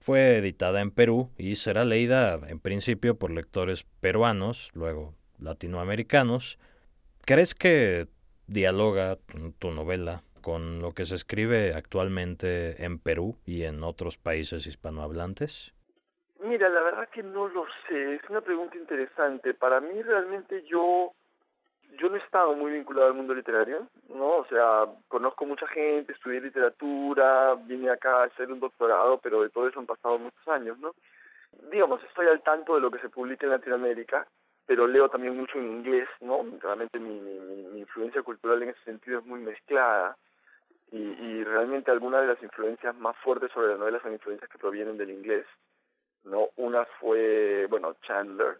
fue 0.00 0.36
editada 0.36 0.80
en 0.80 0.90
Perú 0.90 1.30
y 1.36 1.56
será 1.56 1.84
leída 1.84 2.38
en 2.46 2.60
principio 2.60 3.18
por 3.18 3.30
lectores 3.30 3.84
peruanos, 4.00 4.70
luego 4.74 5.14
latinoamericanos. 5.38 6.58
¿Crees 7.24 7.54
que 7.54 8.06
dialoga 8.46 9.18
tu 9.58 9.72
novela 9.72 10.22
con 10.42 10.80
lo 10.80 10.92
que 10.92 11.06
se 11.06 11.16
escribe 11.16 11.74
actualmente 11.74 12.84
en 12.84 13.00
Perú 13.00 13.36
y 13.44 13.64
en 13.64 13.82
otros 13.82 14.16
países 14.16 14.66
hispanohablantes? 14.66 15.74
Mira, 16.46 16.68
la 16.68 16.80
verdad 16.80 17.08
que 17.08 17.24
no 17.24 17.48
lo 17.48 17.66
sé, 17.88 18.14
es 18.14 18.30
una 18.30 18.40
pregunta 18.40 18.76
interesante. 18.76 19.52
Para 19.52 19.80
mí 19.80 20.00
realmente 20.02 20.62
yo 20.62 21.12
yo 21.98 22.08
no 22.08 22.16
he 22.16 22.20
estado 22.20 22.54
muy 22.54 22.72
vinculado 22.72 23.08
al 23.08 23.14
mundo 23.14 23.34
literario, 23.34 23.88
¿no? 24.08 24.36
O 24.36 24.46
sea, 24.46 24.84
conozco 25.08 25.44
mucha 25.44 25.66
gente, 25.68 26.12
estudié 26.12 26.40
literatura, 26.40 27.54
vine 27.54 27.90
acá 27.90 28.22
a 28.22 28.24
hacer 28.26 28.52
un 28.52 28.60
doctorado, 28.60 29.18
pero 29.18 29.42
de 29.42 29.50
todo 29.50 29.66
eso 29.66 29.80
han 29.80 29.86
pasado 29.86 30.18
muchos 30.18 30.46
años, 30.48 30.78
¿no? 30.78 30.94
Digamos, 31.72 32.02
estoy 32.04 32.26
al 32.28 32.42
tanto 32.42 32.74
de 32.74 32.80
lo 32.80 32.90
que 32.90 33.00
se 33.00 33.08
publica 33.08 33.46
en 33.46 33.52
Latinoamérica, 33.52 34.26
pero 34.66 34.86
leo 34.86 35.08
también 35.08 35.36
mucho 35.36 35.58
en 35.58 35.78
inglés, 35.78 36.08
¿no? 36.20 36.44
Realmente 36.60 37.00
mi, 37.00 37.18
mi, 37.18 37.80
influencia 37.80 38.22
cultural 38.22 38.62
en 38.62 38.68
ese 38.70 38.84
sentido 38.84 39.18
es 39.20 39.26
muy 39.26 39.40
mezclada 39.40 40.16
y, 40.92 40.98
y 40.98 41.44
realmente 41.44 41.90
algunas 41.90 42.20
de 42.20 42.28
las 42.28 42.42
influencias 42.42 42.94
más 42.96 43.16
fuertes 43.18 43.50
sobre 43.52 43.68
las 43.68 43.78
novelas 43.78 44.02
son 44.02 44.12
influencias 44.12 44.50
que 44.50 44.58
provienen 44.58 44.98
del 44.98 45.10
inglés, 45.10 45.46
¿no? 46.26 46.50
Una 46.56 46.84
fue, 47.00 47.66
bueno, 47.68 47.96
Chandler, 48.02 48.58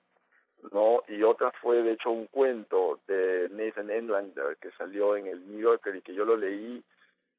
¿no? 0.72 1.02
Y 1.08 1.22
otra 1.22 1.52
fue, 1.60 1.82
de 1.82 1.92
hecho, 1.92 2.10
un 2.10 2.26
cuento 2.26 3.00
de 3.06 3.48
Nathan 3.50 3.90
Enlander 3.90 4.56
que 4.56 4.70
salió 4.72 5.16
en 5.16 5.26
el 5.26 5.46
New 5.46 5.60
Yorker 5.60 5.96
y 5.96 6.02
que 6.02 6.14
yo 6.14 6.24
lo 6.24 6.36
leí 6.36 6.82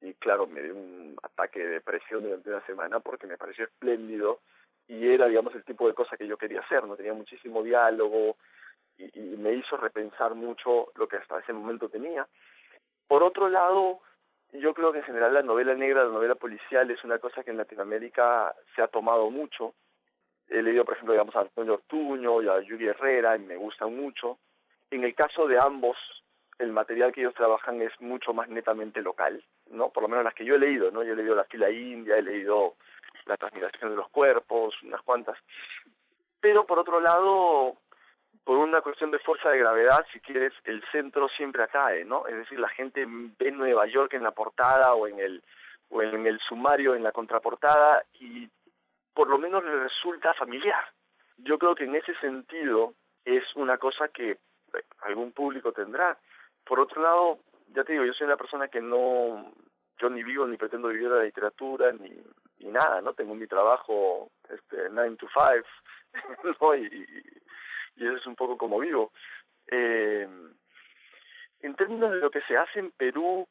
y, 0.02 0.13
claro, 0.16 0.46
me 0.46 0.62
dio 0.62 0.76
un 0.76 1.18
ataque 1.24 1.60
de 1.60 1.70
depresión 1.70 2.24
durante 2.24 2.50
una 2.50 2.66
semana 2.66 3.00
porque 3.00 3.28
me 3.28 3.38
pareció 3.38 3.66
espléndido 3.66 4.40
y 4.88 5.08
era, 5.08 5.28
digamos, 5.28 5.56
el 5.56 5.63
tipo 5.63 5.88
de 5.88 5.94
cosa 5.94 6.16
que 6.18 6.28
yo 6.28 6.38
quería 6.38 6.62
hacer, 6.62 6.84
¿no? 6.86 6.96
Tenía 6.96 7.13
muchísimo 7.13 7.63
diálogo 7.63 8.38
y, 8.98 9.20
y 9.20 9.38
me 9.38 9.54
hizo 9.54 9.78
repensar 9.78 10.36
mucho 10.36 10.92
lo 10.96 11.08
que 11.08 11.18
hasta 11.18 11.40
ese 11.40 11.54
momento 11.54 11.90
tenía. 11.90 12.28
Por 13.08 13.24
otro 13.24 13.50
lado, 13.50 14.02
yo 14.54 14.74
creo 14.74 14.92
que 14.92 15.00
en 15.00 15.06
general 15.06 15.34
la 15.34 15.42
novela 15.42 15.74
negra, 15.74 16.04
la 16.04 16.12
novela 16.12 16.36
policial 16.36 16.90
es 16.92 17.04
una 17.04 17.20
cosa 17.20 17.44
que 17.44 17.52
en 17.52 17.58
Latinoamérica 17.58 18.56
se 18.76 18.82
ha 18.82 18.88
tomado 18.88 19.30
mucho, 19.30 19.74
He 20.49 20.62
leído, 20.62 20.86
por 20.86 20.93
ejemplo, 20.93 21.13
digamos, 21.13 21.36
a 21.36 21.41
Antonio 21.41 21.75
Ortuño 21.75 22.41
y 22.41 22.47
a 22.47 22.62
Yuri 22.62 22.88
Herrera, 22.88 23.36
y 23.36 23.39
me 23.39 23.57
gustan 23.57 23.95
mucho. 23.95 24.38
En 24.89 25.03
el 25.03 25.13
caso 25.13 25.47
de 25.47 25.60
ambos, 25.60 25.97
el 26.60 26.71
material 26.71 27.12
que 27.12 27.21
ellos 27.21 27.33
trabajan 27.33 27.81
es 27.81 27.91
mucho 27.99 28.33
más 28.33 28.47
netamente 28.49 29.01
local, 29.01 29.43
¿no? 29.69 29.89
Por 29.89 30.03
lo 30.03 30.10
menos 30.10 30.23
las 30.23 30.33
que 30.33 30.45
yo 30.45 30.55
he 30.55 30.60
leído, 30.60 30.91
¿no? 30.91 31.03
Yo 31.03 31.13
he 31.13 31.15
leído 31.15 31.36
La 31.36 31.43
fila 31.45 31.69
india, 31.69 32.17
he 32.17 32.21
leído 32.21 32.75
La 33.25 33.38
transmigración 33.38 33.91
de 33.91 33.97
los 33.97 34.10
cuerpos, 34.10 34.73
unas 34.83 35.01
cuantas. 35.01 35.38
Pero, 36.39 36.65
por 36.65 36.79
otro 36.79 36.99
lado, 36.99 37.75
por 38.43 38.57
una 38.57 38.81
cuestión 38.81 39.12
de 39.12 39.19
fuerza 39.19 39.49
de 39.49 39.60
gravedad, 39.60 40.05
si 40.13 40.19
quieres, 40.21 40.53
el 40.63 40.81
centro 40.91 41.27
siempre 41.29 41.63
acae, 41.63 42.05
¿no? 42.05 42.25
Es 42.27 42.36
decir, 42.36 42.60
la 42.60 42.69
gente 42.69 43.05
ve 43.05 43.51
Nueva 43.51 43.86
York 43.88 44.13
en 44.13 44.23
la 44.23 44.31
portada 44.31 44.93
o 44.93 45.07
en 45.07 45.19
el 45.19 45.43
o 45.89 46.01
en 46.01 46.25
el 46.25 46.39
sumario 46.39 46.95
en 46.95 47.03
la 47.03 47.12
contraportada 47.12 48.03
y 48.19 48.49
por 49.17 49.30
lo 49.30 49.39
menos 49.39 49.63
le 49.63 49.75
resulta 49.80 50.32
familiar. 50.36 50.93
Yo 51.38 51.58
creo 51.58 51.73
que 51.73 51.86
en 51.86 51.95
ese 51.95 52.13
sentido 52.19 52.93
es 53.25 53.43
una 53.56 53.80
cosa 53.80 54.10
que 54.10 54.30
eh, 54.30 54.38
algún 55.01 55.32
público 55.32 55.71
tendrá. 55.71 56.15
Por 56.63 56.80
otro 56.80 57.01
lado, 57.01 57.39
ya 57.69 57.84
te 57.84 57.93
digo, 57.93 58.06
yo 58.06 58.13
soy 58.13 58.25
una 58.25 58.38
persona 58.38 58.67
que 58.67 58.80
no, 58.80 59.53
yo 59.97 60.10
ni 60.12 60.21
vivo 60.21 60.45
ni 60.45 60.56
pretendo 60.56 60.89
vivir 60.89 61.10
de 61.10 61.17
la 61.17 61.23
literatura 61.23 61.91
ni, 61.93 62.12
ni 62.60 62.69
nada, 62.69 63.01
¿no? 63.01 63.13
Tengo 63.13 63.34
mi 63.34 63.47
trabajo, 63.47 64.30
este, 64.51 64.88
9 64.91 65.15
to 65.15 65.27
5, 65.34 65.67
¿no? 66.62 66.75
Y, 66.75 66.86
y, 67.95 68.06
eso 68.06 68.17
es 68.17 68.27
un 68.27 68.36
poco 68.36 68.56
como 68.56 68.77
vivo. 68.77 69.13
Eh, 69.65 70.30
en 71.62 71.75
términos 71.75 72.12
de 72.12 72.17
lo 72.17 72.30
que 72.30 72.41
se 72.41 72.56
hace 72.56 72.82
en 72.82 72.91
Perú, 72.91 73.47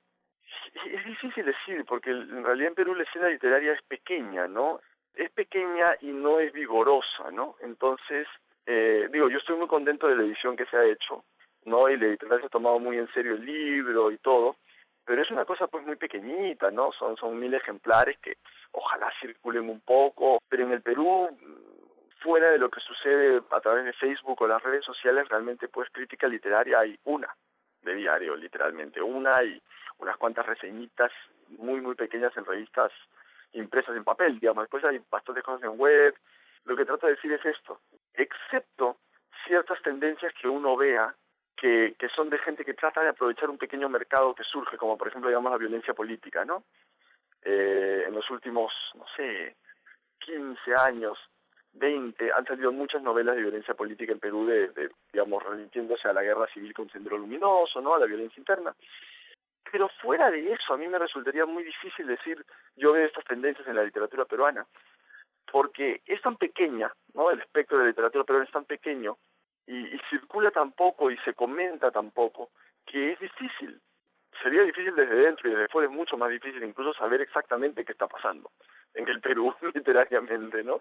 es 0.85 1.05
difícil 1.05 1.45
decir, 1.45 1.85
porque 1.89 2.11
en 2.11 2.45
realidad 2.45 2.69
en 2.69 2.77
Perú 2.77 2.95
la 2.95 3.03
escena 3.03 3.31
literaria 3.31 3.73
es 3.73 3.83
pequeña, 3.83 4.47
¿no? 4.47 4.81
Es 5.17 5.31
pequeña 5.31 5.97
y 6.01 6.09
no 6.13 6.39
es 6.39 6.53
vigorosa, 6.53 7.31
¿no? 7.33 7.57
Entonces, 7.61 8.29
eh, 8.67 9.09
digo, 9.11 9.29
yo 9.29 9.39
estoy 9.39 9.57
muy 9.57 9.67
contento 9.67 10.07
de 10.07 10.17
la 10.17 10.23
edición 10.23 10.57
que 10.57 10.67
se 10.67 10.77
ha 10.77 10.85
hecho, 10.85 11.25
¿no? 11.65 11.89
Y 11.89 11.97
la 11.97 12.07
editorial 12.07 12.41
se 12.41 12.47
ha 12.47 12.51
tomado 12.51 12.79
muy 12.79 12.99
en 12.99 13.11
serio 13.13 13.35
el 13.35 13.45
libro 13.45 14.11
y 14.11 14.19
todo, 14.19 14.57
pero 15.05 15.23
es 15.23 15.31
una 15.31 15.45
cosa 15.45 15.67
pues 15.69 15.87
muy 15.87 15.97
pequeñita, 15.97 16.71
¿no? 16.71 16.93
Son, 16.93 17.17
son 17.17 17.39
mil 17.39 17.55
ejemplares 17.55 18.19
que 18.19 18.37
ojalá 18.73 19.11
circulen 19.21 19.71
un 19.71 19.81
poco, 19.81 20.39
pero 20.49 20.65
en 20.65 20.73
el 20.73 20.83
Perú, 20.83 21.29
fuera 22.21 22.51
de 22.51 22.59
lo 22.59 22.69
que 22.69 22.81
sucede 22.81 23.41
a 23.51 23.61
través 23.61 23.85
de 23.85 23.93
Facebook 23.95 24.43
o 24.43 24.47
las 24.47 24.63
redes 24.63 24.85
sociales, 24.85 25.29
realmente 25.29 25.69
pues 25.69 25.89
crítica 25.91 26.29
literaria 26.29 26.81
hay 26.81 26.99
una 27.05 27.35
de 27.83 27.95
diario, 27.95 28.37
literalmente, 28.37 29.01
una 29.01 29.43
y 29.45 29.63
unas 29.99 30.17
cuantas 30.19 30.45
reseñitas 30.45 31.13
muy, 31.59 31.81
muy 31.81 31.95
pequeñas 31.95 32.37
en 32.37 32.45
revistas 32.45 32.93
impresas 33.53 33.97
en 33.97 34.05
papel, 34.05 34.39
digamos. 34.39 34.65
Después 34.65 34.85
hay 34.85 35.01
bastantes 35.11 35.45
cosas 35.45 35.63
en 35.65 35.79
web. 35.79 36.15
Lo 36.65 36.77
que 36.77 36.85
trato 36.85 37.07
de 37.07 37.15
decir 37.15 37.33
es 37.33 37.45
esto, 37.45 37.81
excepto 38.15 38.99
ciertas 39.47 39.81
tendencias 39.83 40.33
que 40.41 40.49
uno 40.49 40.77
vea 40.77 41.15
que, 41.57 41.95
que 41.99 42.09
son 42.09 42.29
de 42.29 42.39
gente 42.39 42.65
que 42.65 42.75
trata 42.75 43.03
de 43.03 43.09
aprovechar 43.09 43.49
un 43.49 43.59
pequeño 43.59 43.89
mercado 43.89 44.35
que 44.35 44.45
surge, 44.45 44.77
como 44.77 44.99
por 44.99 45.09
ejemplo, 45.09 45.31
digamos, 45.31 45.51
la 45.51 45.59
violencia 45.59 45.95
política, 45.95 46.45
¿no? 46.45 46.65
Eh, 47.43 48.05
en 48.07 48.15
los 48.15 48.29
últimos, 48.31 48.73
no 48.95 49.05
sé, 49.17 49.57
15 50.19 50.75
años, 50.75 51.19
20, 51.75 52.33
han 52.33 52.45
salido 52.45 52.73
muchas 52.73 53.03
novelas 53.03 53.37
de 53.37 53.43
violencia 53.43 53.75
política 53.75 54.13
en 54.13 54.19
Perú, 54.19 54.47
de, 54.47 54.69
de 54.69 54.91
digamos, 55.13 55.43
remitiéndose 55.45 56.09
a 56.09 56.13
la 56.13 56.23
guerra 56.23 56.47
civil 56.49 56.75
con 56.75 56.91
Sendero 56.91 57.17
Luminoso, 57.19 57.81
¿no? 57.81 57.95
A 57.95 57.99
la 57.99 58.07
violencia 58.07 58.41
interna. 58.41 58.75
Pero 59.71 59.89
fuera 60.01 60.31
de 60.31 60.53
eso, 60.53 60.75
a 60.75 60.77
mí 60.77 60.87
me 60.89 60.99
resultaría 60.99 61.45
muy 61.45 61.65
difícil 61.65 62.07
decir, 62.07 62.45
yo 62.77 62.93
veo 62.93 63.07
estas 63.07 63.25
tendencias 63.25 63.67
en 63.67 63.77
la 63.77 63.85
literatura 63.85 64.25
peruana, 64.25 64.67
porque 65.51 66.03
es 66.07 66.21
tan 66.23 66.37
pequeña, 66.37 66.93
¿no? 67.15 67.31
El 67.31 67.41
espectro 67.41 67.79
de 67.79 67.85
la 67.85 67.91
literatura 67.91 68.25
peruana 68.25 68.47
es 68.47 68.53
tan 68.53 68.65
pequeño 68.65 69.17
y, 69.67 69.95
y 69.95 70.01
circula 70.11 70.51
tan 70.51 70.73
poco 70.73 71.11
y 71.11 71.17
se 71.19 71.35
comenta 71.35 71.91
tan 71.91 72.11
poco 72.11 72.51
que 72.87 73.13
es 73.13 73.21
difícil. 73.21 73.81
Sería 74.43 74.63
difícil 74.63 74.95
desde 74.95 75.15
dentro 75.15 75.49
y 75.49 75.53
desde 75.53 75.69
fuera 75.69 75.89
es 75.89 75.95
mucho 75.95 76.17
más 76.17 76.31
difícil 76.31 76.63
incluso 76.63 76.93
saber 76.95 77.21
exactamente 77.21 77.85
qué 77.85 77.93
está 77.93 78.07
pasando 78.07 78.51
en 78.95 79.09
el 79.09 79.21
Perú 79.21 79.55
literariamente, 79.75 80.63
¿no? 80.63 80.81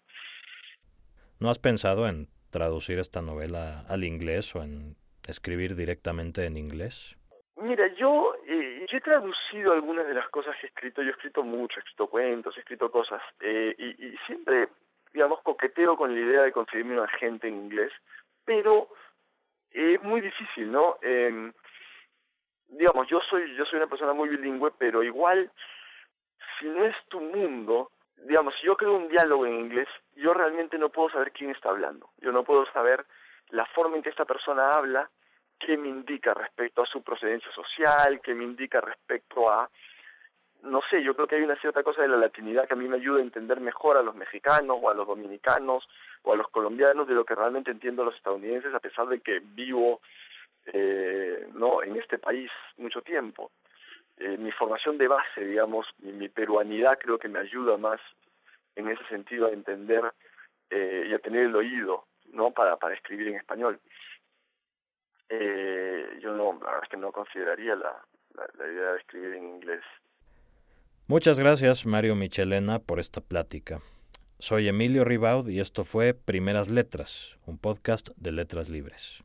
¿No 1.40 1.50
has 1.50 1.60
pensado 1.60 2.08
en 2.08 2.28
traducir 2.50 3.00
esta 3.00 3.22
novela 3.22 3.82
al 3.90 4.04
inglés 4.04 4.56
o 4.56 4.64
en 4.64 4.96
escribir 5.28 5.76
directamente 5.76 6.46
en 6.46 6.58
inglés? 6.58 7.18
Mira, 7.58 7.88
yo, 7.96 8.34
eh, 8.96 8.98
he 8.98 9.02
traducido 9.02 9.74
algunas 9.74 10.08
de 10.08 10.14
las 10.14 10.30
cosas 10.30 10.56
que 10.58 10.68
he 10.68 10.70
escrito, 10.70 11.02
yo 11.02 11.10
he 11.10 11.12
escrito 11.12 11.44
mucho, 11.44 11.78
he 11.78 11.80
escrito 11.80 12.08
cuentos, 12.08 12.56
he 12.58 12.62
escrito 12.62 12.92
cosas, 12.92 13.22
eh, 13.42 13.76
y, 13.78 14.18
siempre, 14.26 14.70
digamos, 15.14 15.42
coqueteo 15.42 15.98
con 15.98 16.14
la 16.14 16.20
idea 16.20 16.42
de 16.44 16.52
conseguirme 16.52 16.98
un 16.98 17.06
agente 17.06 17.48
en 17.48 17.56
inglés, 17.56 17.92
pero 18.46 18.90
es 19.72 20.02
muy 20.04 20.22
difícil, 20.22 20.72
¿no? 20.72 20.98
Eh, 21.02 21.52
digamos, 22.70 23.08
yo 23.08 23.20
soy, 23.30 23.56
yo 23.56 23.66
soy 23.66 23.78
una 23.78 23.88
persona 23.88 24.14
muy 24.14 24.30
bilingüe, 24.30 24.72
pero 24.78 25.04
igual, 25.04 25.52
si 26.60 26.66
no 26.68 26.86
es 26.86 26.96
tu 27.10 27.20
mundo, 27.20 27.92
digamos, 28.18 28.54
si 28.60 28.68
yo 28.68 28.78
creo 28.78 28.96
un 28.96 29.10
diálogo 29.10 29.46
en 29.46 29.60
inglés, 29.60 29.88
yo 30.16 30.34
realmente 30.34 30.78
no 30.78 30.90
puedo 30.90 31.10
saber 31.10 31.32
quién 31.32 31.52
está 31.52 31.70
hablando, 31.70 32.10
yo 32.18 32.32
no 32.32 32.44
puedo 32.44 32.66
saber 32.72 33.06
la 33.50 33.66
forma 33.68 33.98
en 33.98 34.04
que 34.04 34.10
esta 34.10 34.26
persona 34.26 34.72
habla, 34.74 35.10
qué 35.66 35.78
me 35.78 35.90
indica 35.90 36.34
respecto 36.34 36.84
a 36.84 36.86
su 36.86 37.02
procedencia 37.02 37.52
social, 37.52 38.22
qué 38.22 38.36
me 38.36 38.44
indica 38.44 38.80
respecto 38.80 39.50
a, 39.50 39.68
no 40.62 40.82
sé, 40.90 41.02
yo 41.02 41.16
creo 41.16 41.28
que 41.28 41.36
hay 41.36 41.42
una 41.42 41.60
cierta 41.60 41.82
cosa 41.82 42.04
de 42.04 42.08
la 42.08 42.18
latinidad 42.18 42.68
que 42.68 42.76
a 42.76 42.78
mí 42.78 42.88
me 42.88 42.98
ayuda 42.98 43.20
a 43.20 43.24
entender 43.24 43.60
mejor 43.60 43.98
a 43.98 44.04
los 44.04 44.16
mexicanos 44.16 44.78
o 44.80 44.90
a 44.90 44.94
los 44.94 45.08
dominicanos 45.08 45.88
o 46.22 46.34
a 46.34 46.36
los 46.36 46.48
colombianos 46.50 47.08
de 47.08 47.16
lo 47.16 47.26
que 47.26 47.34
realmente 47.34 47.72
entiendo 47.72 48.04
a 48.04 48.06
los 48.06 48.16
estadounidenses 48.16 48.74
a 48.76 48.80
pesar 48.80 49.08
de 49.08 49.22
que 49.22 49.40
vivo 49.40 50.02
eh, 50.68 51.48
no 51.54 51.82
en 51.82 51.96
este 51.96 52.20
país 52.20 52.52
mucho 52.78 53.02
tiempo. 53.02 53.52
Eh, 54.18 54.38
mi 54.38 54.52
formación 54.52 54.98
de 54.98 55.08
base, 55.08 55.44
digamos, 55.46 55.88
mi, 56.00 56.14
mi, 56.14 56.30
peruanidad 56.30 56.98
creo 57.00 57.18
que 57.18 57.28
me 57.28 57.40
ayuda 57.40 57.78
más 57.78 58.00
en 58.76 58.88
ese 58.88 59.04
sentido 59.08 59.48
a 59.48 59.52
entender 59.52 60.14
eh, 60.70 61.08
y 61.10 61.14
a 61.14 61.20
tener 61.20 61.46
el 61.46 61.56
oído, 61.56 62.06
¿no? 62.32 62.52
Para, 62.52 62.78
para 62.78 62.94
escribir 62.94 63.28
en 63.28 63.36
español 63.36 63.80
eh, 65.30 66.20
yo 66.22 66.34
no, 66.36 66.60
es 66.82 66.90
que 66.90 66.98
no 66.98 67.12
consideraría 67.12 67.76
la, 67.76 68.06
la 68.58 68.68
idea 68.68 68.92
de 68.92 68.98
escribir 69.00 69.34
en 69.34 69.56
inglés. 69.56 69.82
Muchas 71.08 71.40
gracias, 71.40 71.86
Mario 71.86 72.16
Michelena, 72.16 72.80
por 72.80 73.00
esta 73.00 73.22
plática. 73.22 73.82
Soy 74.40 74.68
Emilio 74.68 75.04
Ribaud 75.04 75.48
y 75.48 75.60
esto 75.60 75.84
fue 75.84 76.14
Primeras 76.14 76.70
Letras, 76.70 77.38
un 77.46 77.58
podcast 77.58 78.10
de 78.18 78.32
Letras 78.32 78.70
Libres. 78.70 79.24